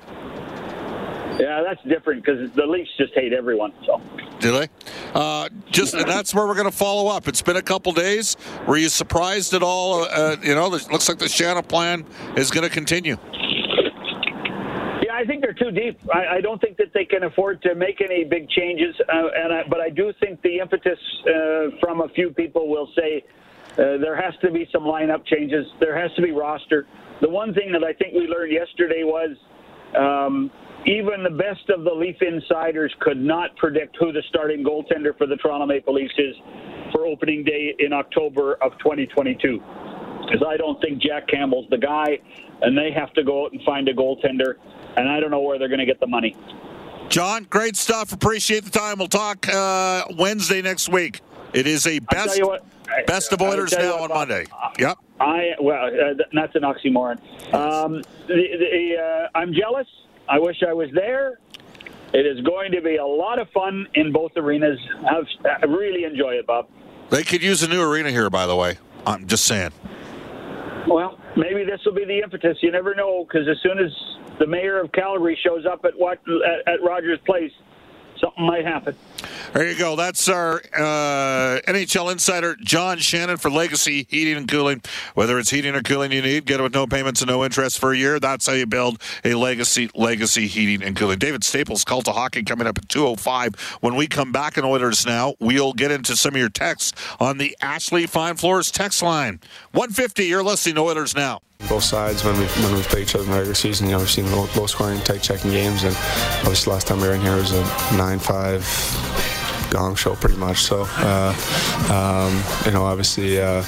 Yeah, 1.39 1.63
that's 1.63 1.81
different 1.83 2.23
because 2.23 2.51
the 2.53 2.65
Leafs 2.65 2.91
just 2.97 3.13
hate 3.13 3.33
everyone. 3.33 3.73
So. 3.85 4.01
Do 4.39 4.51
they? 4.51 4.67
Uh, 5.13 5.49
just 5.71 5.93
and 5.93 6.07
that's 6.07 6.33
where 6.33 6.45
we're 6.45 6.53
going 6.53 6.69
to 6.69 6.77
follow 6.77 7.09
up. 7.09 7.27
It's 7.27 7.41
been 7.41 7.57
a 7.57 7.61
couple 7.61 7.91
days. 7.91 8.37
Were 8.67 8.77
you 8.77 8.89
surprised 8.89 9.53
at 9.53 9.63
all? 9.63 10.03
Uh, 10.03 10.35
you 10.43 10.53
know, 10.53 10.73
it 10.73 10.91
looks 10.91 11.09
like 11.09 11.17
the 11.17 11.29
Shanahan 11.29 11.63
plan 11.63 12.05
is 12.35 12.51
going 12.51 12.67
to 12.67 12.73
continue. 12.73 13.17
Yeah, 15.01 15.13
I 15.13 15.23
I 15.23 15.25
think 15.25 15.41
they're 15.41 15.53
too 15.53 15.71
deep. 15.71 15.97
I, 16.13 16.37
I 16.37 16.41
don't 16.41 16.59
think 16.59 16.75
that 16.77 16.91
they 16.93 17.05
can 17.05 17.23
afford 17.23 17.61
to 17.61 17.75
make 17.75 18.01
any 18.01 18.25
big 18.25 18.49
changes. 18.49 18.93
Uh, 19.07 19.27
and 19.33 19.53
I, 19.53 19.63
but 19.69 19.79
I 19.79 19.89
do 19.89 20.11
think 20.19 20.41
the 20.41 20.59
impetus 20.59 20.99
uh, 21.25 21.77
from 21.79 22.01
a 22.01 22.09
few 22.09 22.31
people 22.31 22.67
will 22.67 22.89
say 22.93 23.23
uh, 23.73 23.97
there 24.03 24.17
has 24.21 24.33
to 24.41 24.51
be 24.51 24.67
some 24.69 24.83
lineup 24.83 25.25
changes. 25.25 25.65
There 25.79 25.97
has 25.97 26.13
to 26.15 26.21
be 26.21 26.31
roster. 26.31 26.85
The 27.21 27.29
one 27.29 27.53
thing 27.53 27.71
that 27.71 27.85
I 27.85 27.93
think 27.93 28.13
we 28.13 28.27
learned 28.27 28.51
yesterday 28.51 29.03
was 29.03 29.37
um, 29.97 30.51
even 30.85 31.23
the 31.23 31.29
best 31.29 31.69
of 31.69 31.83
the 31.83 31.93
Leaf 31.93 32.17
insiders 32.21 32.93
could 32.99 33.17
not 33.17 33.55
predict 33.57 33.95
who 33.99 34.11
the 34.11 34.23
starting 34.29 34.63
goaltender 34.63 35.17
for 35.17 35.27
the 35.27 35.35
Toronto 35.37 35.65
Maple 35.65 35.93
Leafs 35.93 36.13
is 36.17 36.35
for 36.91 37.05
opening 37.05 37.43
day 37.43 37.75
in 37.79 37.93
October 37.93 38.55
of 38.55 38.73
2022. 38.79 39.61
Because 40.25 40.45
I 40.47 40.57
don't 40.57 40.79
think 40.81 41.01
Jack 41.01 41.27
Campbell's 41.27 41.69
the 41.69 41.77
guy, 41.77 42.19
and 42.61 42.77
they 42.77 42.91
have 42.91 43.13
to 43.13 43.23
go 43.23 43.45
out 43.45 43.51
and 43.51 43.61
find 43.63 43.87
a 43.87 43.93
goaltender, 43.93 44.55
and 44.97 45.09
I 45.09 45.19
don't 45.19 45.31
know 45.31 45.41
where 45.41 45.59
they're 45.59 45.67
going 45.67 45.79
to 45.79 45.85
get 45.85 45.99
the 45.99 46.07
money. 46.07 46.35
John, 47.09 47.43
great 47.49 47.75
stuff. 47.75 48.13
Appreciate 48.13 48.63
the 48.63 48.69
time. 48.69 48.97
We'll 48.97 49.07
talk 49.07 49.47
uh, 49.47 50.05
Wednesday 50.17 50.61
next 50.61 50.89
week. 50.89 51.21
It 51.53 51.67
is 51.67 51.85
a 51.85 51.99
best 51.99 52.43
what, 52.43 52.65
best 53.05 53.31
of 53.31 53.41
Oilers 53.41 53.73
now 53.73 53.99
what, 53.99 54.11
on 54.11 54.17
Monday. 54.17 54.45
Yep. 54.79 54.97
I 55.19 55.51
well, 55.61 55.85
uh, 55.85 56.13
that's 56.33 56.55
an 56.55 56.63
oxymoron. 56.63 57.19
Um, 57.53 58.01
the, 58.27 58.47
the, 58.57 59.29
uh, 59.31 59.37
I'm 59.37 59.53
jealous. 59.53 59.87
I 60.29 60.39
wish 60.39 60.57
I 60.67 60.73
was 60.73 60.89
there. 60.93 61.39
It 62.13 62.25
is 62.25 62.41
going 62.45 62.71
to 62.71 62.81
be 62.81 62.97
a 62.97 63.05
lot 63.05 63.39
of 63.39 63.49
fun 63.49 63.87
in 63.95 64.11
both 64.11 64.31
arenas. 64.35 64.79
I've, 64.99 65.25
I 65.45 65.65
really 65.65 66.03
enjoy 66.03 66.33
it, 66.33 66.45
Bob. 66.45 66.67
They 67.09 67.23
could 67.23 67.41
use 67.41 67.63
a 67.63 67.67
new 67.67 67.81
arena 67.81 68.11
here, 68.11 68.29
by 68.29 68.45
the 68.45 68.55
way. 68.55 68.77
I'm 69.05 69.27
just 69.27 69.45
saying. 69.45 69.71
Well, 70.87 71.19
maybe 71.35 71.63
this 71.63 71.81
will 71.85 71.93
be 71.93 72.05
the 72.05 72.19
impetus. 72.19 72.57
You 72.61 72.71
never 72.71 72.93
know, 72.93 73.25
because 73.25 73.47
as 73.47 73.57
soon 73.61 73.79
as 73.79 73.91
the 74.39 74.47
mayor 74.47 74.79
of 74.79 74.91
Calgary 74.91 75.37
shows 75.43 75.65
up 75.65 75.85
at 75.85 75.97
what 75.97 76.19
at, 76.27 76.73
at 76.73 76.83
Rogers 76.83 77.19
Place, 77.25 77.51
something 78.23 78.45
might 78.45 78.65
happen. 78.65 78.95
There 79.53 79.69
you 79.69 79.77
go. 79.77 79.95
That's 79.95 80.27
our 80.29 80.61
uh, 80.75 81.59
NHL 81.67 82.11
insider, 82.11 82.55
John 82.55 82.97
Shannon 82.97 83.37
for 83.37 83.51
Legacy 83.51 84.07
Heating 84.09 84.37
and 84.37 84.47
Cooling. 84.47 84.81
Whether 85.13 85.37
it's 85.39 85.49
heating 85.49 85.75
or 85.75 85.81
cooling 85.81 86.11
you 86.11 86.21
need, 86.21 86.45
get 86.45 86.59
it 86.59 86.63
with 86.63 86.73
no 86.73 86.87
payments 86.87 87.21
and 87.21 87.29
no 87.29 87.43
interest 87.43 87.79
for 87.79 87.91
a 87.91 87.97
year. 87.97 88.19
That's 88.19 88.47
how 88.47 88.53
you 88.53 88.65
build 88.65 89.01
a 89.23 89.33
Legacy 89.33 89.89
Legacy 89.93 90.47
Heating 90.47 90.85
and 90.85 90.95
Cooling. 90.95 91.19
David 91.19 91.43
Staples, 91.43 91.83
Cult 91.83 92.07
of 92.07 92.15
Hockey, 92.15 92.43
coming 92.43 92.67
up 92.67 92.77
at 92.77 92.87
2.05. 92.87 93.59
When 93.81 93.95
we 93.95 94.07
come 94.07 94.31
back 94.31 94.57
in 94.57 94.63
Oilers 94.63 95.05
now, 95.05 95.35
we'll 95.39 95.73
get 95.73 95.91
into 95.91 96.15
some 96.15 96.33
of 96.33 96.39
your 96.39 96.49
texts 96.49 96.93
on 97.19 97.37
the 97.37 97.55
Ashley 97.61 98.07
Fine 98.07 98.37
Floors 98.37 98.71
text 98.71 99.03
line. 99.03 99.39
150, 99.73 100.25
you're 100.25 100.43
listening 100.43 100.75
to 100.75 100.81
Oilers 100.81 101.15
now 101.15 101.41
both 101.69 101.83
sides 101.83 102.23
when 102.23 102.37
we 102.37 102.45
when 102.45 102.73
we've 102.73 102.87
played 102.87 103.03
each 103.03 103.15
other 103.15 103.23
in 103.23 103.29
the 103.29 103.35
regular 103.35 103.55
season. 103.55 103.87
You 103.87 103.93
know, 103.93 103.99
we've 103.99 104.09
seen 104.09 104.31
low, 104.31 104.47
low 104.55 104.67
scoring, 104.67 104.99
tight 105.01 105.21
checking 105.21 105.51
games, 105.51 105.83
and 105.83 105.95
obviously 106.41 106.73
last 106.73 106.87
time 106.87 106.99
we 106.99 107.07
were 107.07 107.13
in 107.13 107.21
here 107.21 107.35
was 107.35 107.51
a 107.51 107.63
nine 107.95 108.19
five 108.19 108.61
gong 109.71 109.95
show 109.95 110.15
pretty 110.15 110.37
much. 110.37 110.59
So, 110.59 110.85
uh, 110.87 111.33
um, 111.91 112.65
you 112.65 112.71
know, 112.71 112.83
obviously. 112.83 113.41
Uh, 113.41 113.63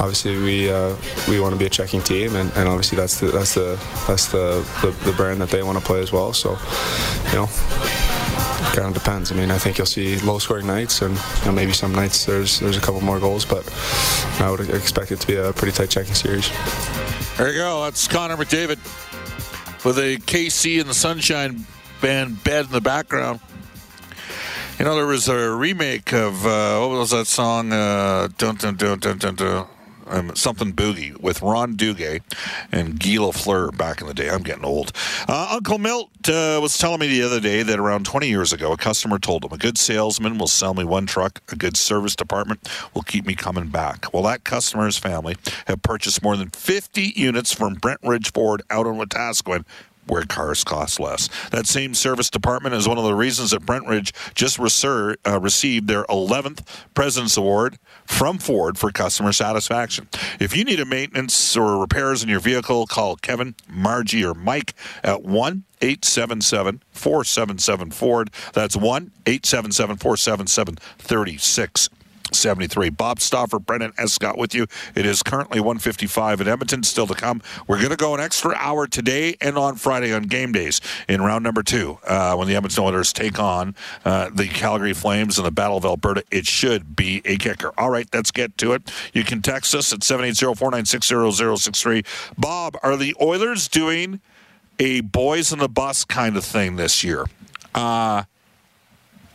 obviously, 0.00 0.38
we 0.38 0.70
uh, 0.70 0.94
we 1.28 1.40
want 1.40 1.52
to 1.54 1.58
be 1.58 1.66
a 1.66 1.70
checking 1.70 2.00
team, 2.00 2.36
and, 2.36 2.52
and 2.56 2.68
obviously 2.68 2.96
that's 2.96 3.18
the 3.20 3.26
that's 3.26 3.54
the 3.54 3.78
that's 4.06 4.26
the, 4.28 4.64
the, 4.82 4.90
the 5.04 5.12
brand 5.12 5.40
that 5.40 5.50
they 5.50 5.62
want 5.62 5.78
to 5.78 5.84
play 5.84 6.00
as 6.00 6.12
well. 6.12 6.32
So, 6.32 6.50
you 7.30 7.34
know, 7.34 7.48
kind 8.72 8.88
of 8.88 8.94
depends. 8.94 9.32
I 9.32 9.34
mean, 9.34 9.50
I 9.50 9.58
think 9.58 9.78
you'll 9.78 9.86
see 9.86 10.18
low 10.20 10.38
scoring 10.38 10.66
nights, 10.66 11.02
and 11.02 11.16
you 11.16 11.44
know, 11.46 11.52
maybe 11.52 11.72
some 11.72 11.94
nights 11.94 12.24
there's 12.24 12.60
there's 12.60 12.76
a 12.76 12.80
couple 12.80 13.00
more 13.00 13.20
goals, 13.20 13.44
but 13.44 13.68
I 14.40 14.50
would 14.50 14.68
expect 14.70 15.12
it 15.12 15.20
to 15.20 15.26
be 15.26 15.36
a 15.36 15.52
pretty 15.52 15.72
tight 15.72 15.90
checking 15.90 16.14
series. 16.14 16.50
There 17.36 17.48
you 17.48 17.58
go. 17.58 17.82
That's 17.84 18.08
Connor 18.08 18.36
McDavid 18.36 18.78
with 19.84 19.98
a 19.98 20.16
KC 20.16 20.80
and 20.80 20.90
the 20.90 20.94
Sunshine 20.94 21.66
Band 22.00 22.42
bed 22.44 22.66
in 22.66 22.72
the 22.72 22.80
background. 22.80 23.40
You 24.78 24.84
know, 24.84 24.94
there 24.94 25.06
was 25.06 25.28
a 25.28 25.50
remake 25.50 26.12
of 26.12 26.46
uh, 26.46 26.78
what 26.78 26.90
was 26.90 27.10
that 27.10 27.26
song? 27.26 27.72
Uh, 27.72 28.28
dun, 28.38 28.56
dun, 28.56 28.76
dun, 28.76 28.98
dun, 28.98 29.18
dun, 29.18 29.34
dun. 29.34 29.66
Um, 30.08 30.34
something 30.34 30.72
boogie 30.72 31.18
with 31.20 31.42
Ron 31.42 31.76
Duguay 31.76 32.22
and 32.72 32.98
Guy 32.98 33.16
Lafleur 33.16 33.76
back 33.76 34.00
in 34.00 34.06
the 34.06 34.14
day. 34.14 34.30
I'm 34.30 34.42
getting 34.42 34.64
old. 34.64 34.92
Uh, 35.28 35.48
Uncle 35.52 35.78
Milt 35.78 36.10
uh, 36.28 36.58
was 36.62 36.78
telling 36.78 37.00
me 37.00 37.08
the 37.08 37.22
other 37.22 37.40
day 37.40 37.62
that 37.62 37.78
around 37.78 38.06
20 38.06 38.28
years 38.28 38.52
ago, 38.52 38.72
a 38.72 38.76
customer 38.76 39.18
told 39.18 39.44
him, 39.44 39.52
"A 39.52 39.58
good 39.58 39.76
salesman 39.78 40.38
will 40.38 40.46
sell 40.46 40.74
me 40.74 40.84
one 40.84 41.06
truck. 41.06 41.40
A 41.50 41.56
good 41.56 41.76
service 41.76 42.16
department 42.16 42.66
will 42.94 43.02
keep 43.02 43.26
me 43.26 43.34
coming 43.34 43.68
back." 43.68 44.12
Well, 44.12 44.22
that 44.24 44.44
customer's 44.44 44.98
family 44.98 45.36
have 45.66 45.82
purchased 45.82 46.22
more 46.22 46.36
than 46.36 46.50
50 46.50 47.12
units 47.16 47.52
from 47.52 47.76
Brentridge 47.76 48.32
Ford 48.32 48.62
out 48.70 48.86
on 48.86 48.98
Wetaskiwin 48.98 49.64
where 50.10 50.24
cars 50.24 50.64
cost 50.64 51.00
less. 51.00 51.28
That 51.50 51.66
same 51.66 51.94
service 51.94 52.30
department 52.30 52.74
is 52.74 52.88
one 52.88 52.98
of 52.98 53.04
the 53.04 53.14
reasons 53.14 53.50
that 53.50 53.64
Brentridge 53.64 54.12
just 54.34 54.58
reser- 54.58 55.16
uh, 55.26 55.40
received 55.40 55.88
their 55.88 56.04
11th 56.04 56.66
President's 56.94 57.36
Award 57.36 57.78
from 58.06 58.38
Ford 58.38 58.78
for 58.78 58.90
customer 58.90 59.32
satisfaction. 59.32 60.08
If 60.40 60.56
you 60.56 60.64
need 60.64 60.80
a 60.80 60.84
maintenance 60.84 61.56
or 61.56 61.78
repairs 61.78 62.22
in 62.22 62.28
your 62.28 62.40
vehicle, 62.40 62.86
call 62.86 63.16
Kevin, 63.16 63.54
Margie, 63.68 64.24
or 64.24 64.34
Mike 64.34 64.74
at 65.02 65.22
1 65.22 65.64
877 65.80 66.82
477 66.90 67.90
Ford. 67.90 68.30
That's 68.52 68.76
1 68.76 69.12
877 69.26 69.96
477 69.96 70.76
36 70.98 71.88
73. 72.38 72.90
Bob 72.90 73.20
Stauffer, 73.20 73.58
Brendan 73.58 73.92
Escott 73.98 74.38
with 74.38 74.54
you. 74.54 74.66
It 74.94 75.04
is 75.04 75.22
currently 75.22 75.60
155 75.60 76.40
in 76.40 76.48
Edmonton, 76.48 76.82
still 76.82 77.06
to 77.06 77.14
come. 77.14 77.42
We're 77.66 77.78
going 77.78 77.90
to 77.90 77.96
go 77.96 78.14
an 78.14 78.20
extra 78.20 78.54
hour 78.56 78.86
today 78.86 79.36
and 79.40 79.58
on 79.58 79.76
Friday 79.76 80.12
on 80.12 80.24
game 80.24 80.52
days 80.52 80.80
in 81.08 81.20
round 81.20 81.44
number 81.44 81.62
two 81.62 81.98
uh, 82.06 82.34
when 82.36 82.48
the 82.48 82.56
Edmonton 82.56 82.84
Oilers 82.84 83.12
take 83.12 83.38
on 83.38 83.74
uh, 84.04 84.30
the 84.32 84.48
Calgary 84.48 84.94
Flames 84.94 85.38
in 85.38 85.44
the 85.44 85.50
Battle 85.50 85.76
of 85.76 85.84
Alberta. 85.84 86.24
It 86.30 86.46
should 86.46 86.96
be 86.96 87.20
a 87.24 87.36
kicker. 87.36 87.72
All 87.76 87.90
right, 87.90 88.08
let's 88.12 88.30
get 88.30 88.56
to 88.58 88.72
it. 88.72 88.90
You 89.12 89.24
can 89.24 89.42
text 89.42 89.74
us 89.74 89.92
at 89.92 90.00
780-496-0063. 90.00 92.06
Bob, 92.38 92.76
are 92.82 92.96
the 92.96 93.14
Oilers 93.20 93.68
doing 93.68 94.20
a 94.78 95.00
boys 95.00 95.52
in 95.52 95.58
the 95.58 95.68
bus 95.68 96.04
kind 96.04 96.36
of 96.36 96.44
thing 96.44 96.76
this 96.76 97.02
year? 97.02 97.26
Uh, 97.74 98.22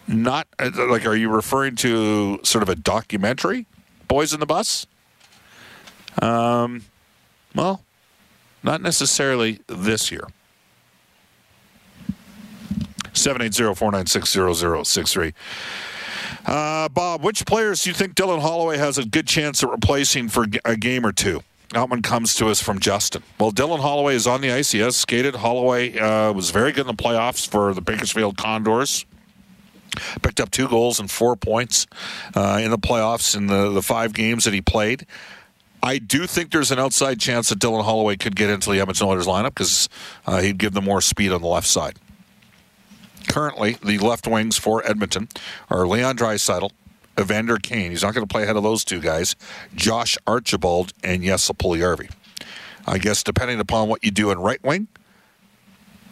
not 0.07 0.47
uh, 0.59 0.69
like 0.89 1.05
are 1.05 1.15
you 1.15 1.29
referring 1.29 1.75
to 1.75 2.39
sort 2.43 2.61
of 2.61 2.69
a 2.69 2.75
documentary 2.75 3.65
boys 4.07 4.33
in 4.33 4.39
the 4.39 4.45
bus 4.45 4.85
um 6.21 6.83
well 7.55 7.81
not 8.63 8.81
necessarily 8.81 9.59
this 9.67 10.11
year 10.11 10.27
780-496-0063 13.13 15.33
uh, 16.45 16.89
Bob, 16.89 17.23
which 17.23 17.45
players 17.45 17.83
do 17.83 17.89
you 17.89 17.93
think 17.93 18.15
Dylan 18.15 18.41
Holloway 18.41 18.77
has 18.77 18.97
a 18.97 19.05
good 19.05 19.27
chance 19.27 19.63
of 19.63 19.69
replacing 19.69 20.27
for 20.27 20.45
a 20.65 20.75
game 20.75 21.05
or 21.05 21.13
two? 21.13 21.41
That 21.69 21.89
one 21.89 22.01
comes 22.01 22.35
to 22.35 22.47
us 22.47 22.61
from 22.61 22.79
Justin. 22.79 23.23
Well, 23.39 23.51
Dylan 23.51 23.79
Holloway 23.79 24.15
is 24.15 24.27
on 24.27 24.41
the 24.41 24.51
ice. 24.51 24.71
He 24.71 24.79
has 24.79 24.95
skated. 24.95 25.35
Holloway 25.35 25.97
uh, 25.97 26.33
was 26.33 26.51
very 26.51 26.71
good 26.71 26.81
in 26.81 26.95
the 26.95 27.01
playoffs 27.01 27.47
for 27.47 27.73
the 27.73 27.81
Bakersfield 27.81 28.37
Condors 28.37 29.05
picked 30.21 30.39
up 30.39 30.51
two 30.51 30.67
goals 30.67 30.99
and 30.99 31.09
four 31.09 31.35
points 31.35 31.87
uh, 32.35 32.59
in 32.61 32.71
the 32.71 32.77
playoffs 32.77 33.35
in 33.35 33.47
the, 33.47 33.69
the 33.71 33.81
five 33.81 34.13
games 34.13 34.45
that 34.45 34.53
he 34.53 34.61
played. 34.61 35.05
I 35.81 35.97
do 35.97 36.25
think 36.27 36.51
there's 36.51 36.71
an 36.71 36.79
outside 36.79 37.19
chance 37.19 37.49
that 37.49 37.59
Dylan 37.59 37.83
Holloway 37.83 38.15
could 38.15 38.37
get 38.37 38.49
into 38.49 38.71
the 38.71 38.79
Edmonton 38.79 39.07
Oilers 39.07 39.27
lineup 39.27 39.49
because 39.49 39.89
uh, 40.25 40.39
he'd 40.39 40.57
give 40.57 40.73
them 40.73 40.85
more 40.85 41.01
speed 41.01 41.31
on 41.33 41.41
the 41.41 41.47
left 41.47 41.67
side. 41.67 41.99
Currently, 43.27 43.77
the 43.83 43.97
left 43.99 44.25
wings 44.25 44.57
for 44.57 44.85
Edmonton 44.87 45.27
are 45.69 45.85
Leon 45.85 46.17
Draisaitl, 46.17 46.71
Evander 47.19 47.57
Kane. 47.57 47.91
He's 47.91 48.03
not 48.03 48.13
going 48.13 48.25
to 48.25 48.31
play 48.31 48.43
ahead 48.43 48.55
of 48.55 48.63
those 48.63 48.85
two 48.85 49.01
guys. 49.01 49.35
Josh 49.75 50.17
Archibald 50.25 50.93
and 51.03 51.21
Jesse 51.23 51.53
Puljujarvi. 51.53 52.11
I 52.87 52.97
guess 52.97 53.23
depending 53.23 53.59
upon 53.59 53.87
what 53.89 54.03
you 54.03 54.11
do 54.11 54.31
in 54.31 54.39
right 54.39 54.63
wing, 54.63 54.87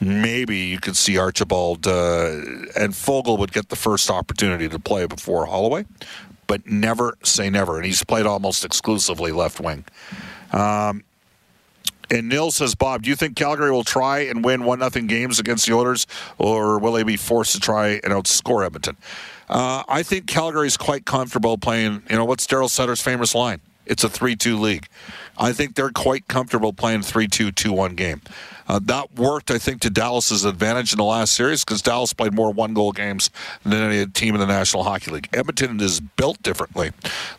maybe 0.01 0.57
you 0.57 0.79
could 0.79 0.97
see 0.97 1.17
Archibald 1.17 1.87
uh, 1.87 2.31
and 2.75 2.93
Foegele 2.93 3.37
would 3.37 3.53
get 3.53 3.69
the 3.69 3.75
first 3.75 4.09
opportunity 4.09 4.67
to 4.67 4.79
play 4.79 5.05
before 5.05 5.45
Holloway, 5.45 5.85
but 6.47 6.65
never 6.65 7.17
say 7.23 7.49
never. 7.49 7.77
And 7.77 7.85
he's 7.85 8.03
played 8.03 8.25
almost 8.25 8.65
exclusively 8.65 9.31
left 9.31 9.59
wing. 9.59 9.85
Um, 10.51 11.03
and 12.09 12.27
Nils 12.27 12.57
says, 12.57 12.75
Bob, 12.75 13.03
do 13.03 13.09
you 13.09 13.15
think 13.15 13.37
Calgary 13.37 13.71
will 13.71 13.85
try 13.85 14.19
and 14.19 14.43
win 14.43 14.65
one 14.65 14.79
nothing 14.79 15.07
games 15.07 15.39
against 15.39 15.65
the 15.65 15.73
Oilers, 15.73 16.07
or 16.37 16.77
will 16.77 16.91
they 16.91 17.03
be 17.03 17.15
forced 17.15 17.53
to 17.53 17.59
try 17.59 18.01
and 18.03 18.11
outscore 18.11 18.65
Edmonton? 18.65 18.97
Uh, 19.47 19.83
I 19.87 20.03
think 20.03 20.27
Calgary 20.27 20.67
is 20.67 20.75
quite 20.75 21.05
comfortable 21.05 21.57
playing. 21.57 22.03
You 22.09 22.17
know, 22.17 22.25
what's 22.25 22.45
Daryl 22.47 22.69
Sutter's 22.69 23.01
famous 23.01 23.33
line? 23.33 23.61
It's 23.91 24.05
a 24.05 24.09
3 24.09 24.37
2 24.37 24.57
league. 24.57 24.87
I 25.37 25.51
think 25.51 25.75
they're 25.75 25.89
quite 25.89 26.29
comfortable 26.29 26.71
playing 26.71 27.01
3 27.01 27.27
2 27.27 27.51
2 27.51 27.73
1 27.73 27.95
game. 27.95 28.21
Uh, 28.67 28.79
that 28.85 29.13
worked, 29.15 29.51
I 29.51 29.57
think, 29.57 29.81
to 29.81 29.89
Dallas's 29.89 30.45
advantage 30.45 30.93
in 30.93 30.97
the 30.97 31.03
last 31.03 31.33
series 31.33 31.65
because 31.65 31.81
Dallas 31.81 32.13
played 32.13 32.33
more 32.33 32.51
one 32.51 32.73
goal 32.73 32.93
games 32.93 33.29
than 33.63 33.73
any 33.73 34.05
team 34.05 34.33
in 34.33 34.39
the 34.39 34.47
National 34.47 34.83
Hockey 34.83 35.11
League. 35.11 35.27
Edmonton 35.33 35.81
is 35.81 35.99
built 35.99 36.41
differently, 36.41 36.91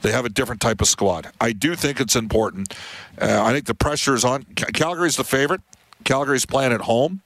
they 0.03 0.13
have 0.13 0.27
a 0.27 0.29
different 0.29 0.61
type 0.61 0.83
of 0.83 0.89
squad. 0.89 1.33
I 1.41 1.53
do 1.53 1.75
think 1.75 2.01
it's 2.01 2.15
important. 2.15 2.77
Uh, 3.19 3.43
I 3.43 3.53
think 3.53 3.65
the 3.65 3.75
pressure 3.75 4.15
is 4.15 4.25
on. 4.25 4.43
Calgary's 4.75 5.17
the 5.17 5.25
favorite, 5.25 5.63
Calgary's 6.05 6.45
playing 6.45 6.73
at 6.73 6.83
home. 6.83 7.23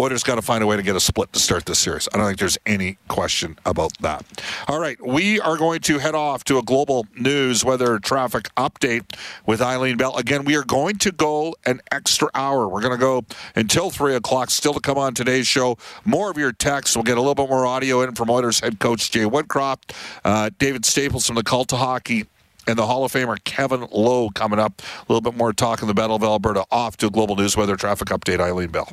Oilers 0.00 0.22
got 0.22 0.36
to 0.36 0.42
find 0.42 0.62
a 0.62 0.66
way 0.66 0.76
to 0.76 0.82
get 0.82 0.94
a 0.94 1.00
split 1.00 1.32
to 1.32 1.40
start 1.40 1.66
this 1.66 1.80
series. 1.80 2.08
I 2.14 2.18
don't 2.18 2.26
think 2.26 2.38
there's 2.38 2.58
any 2.64 2.98
question 3.08 3.58
about 3.66 3.98
that. 3.98 4.24
All 4.68 4.78
right, 4.78 4.96
we 5.04 5.40
are 5.40 5.56
going 5.56 5.80
to 5.80 5.98
head 5.98 6.14
off 6.14 6.44
to 6.44 6.58
a 6.58 6.62
global 6.62 7.08
news 7.16 7.64
weather 7.64 7.98
traffic 7.98 8.48
update 8.56 9.18
with 9.44 9.60
Eileen 9.60 9.96
Bell. 9.96 10.16
Again, 10.16 10.44
we 10.44 10.54
are 10.56 10.62
going 10.62 10.98
to 10.98 11.10
go 11.10 11.56
an 11.66 11.80
extra 11.90 12.28
hour. 12.32 12.68
We're 12.68 12.80
going 12.80 12.92
to 12.92 13.00
go 13.00 13.24
until 13.56 13.90
3 13.90 14.14
o'clock, 14.14 14.50
still 14.50 14.72
to 14.72 14.80
come 14.80 14.98
on 14.98 15.14
today's 15.14 15.48
show. 15.48 15.76
More 16.04 16.30
of 16.30 16.38
your 16.38 16.52
texts. 16.52 16.96
We'll 16.96 17.02
get 17.02 17.18
a 17.18 17.20
little 17.20 17.34
bit 17.34 17.48
more 17.48 17.66
audio 17.66 18.02
in 18.02 18.14
from 18.14 18.30
Oilers 18.30 18.60
head 18.60 18.78
coach 18.78 19.10
Jay 19.10 19.24
Woodcroft, 19.24 19.96
uh, 20.24 20.50
David 20.60 20.84
Staples 20.84 21.26
from 21.26 21.34
the 21.34 21.42
Cult 21.42 21.72
of 21.72 21.80
Hockey 21.80 22.26
and 22.68 22.78
the 22.78 22.86
Hall 22.86 23.04
of 23.04 23.12
Famer 23.12 23.42
Kevin 23.42 23.88
Lowe 23.90 24.30
coming 24.30 24.60
up. 24.60 24.80
A 24.80 25.12
little 25.12 25.22
bit 25.22 25.36
more 25.36 25.52
talk 25.52 25.82
in 25.82 25.88
the 25.88 25.94
Battle 25.94 26.14
of 26.14 26.22
Alberta. 26.22 26.64
Off 26.70 26.96
to 26.98 27.08
a 27.08 27.10
global 27.10 27.34
news 27.34 27.56
weather 27.56 27.74
traffic 27.74 28.08
update. 28.08 28.38
Eileen 28.38 28.70
Bell. 28.70 28.92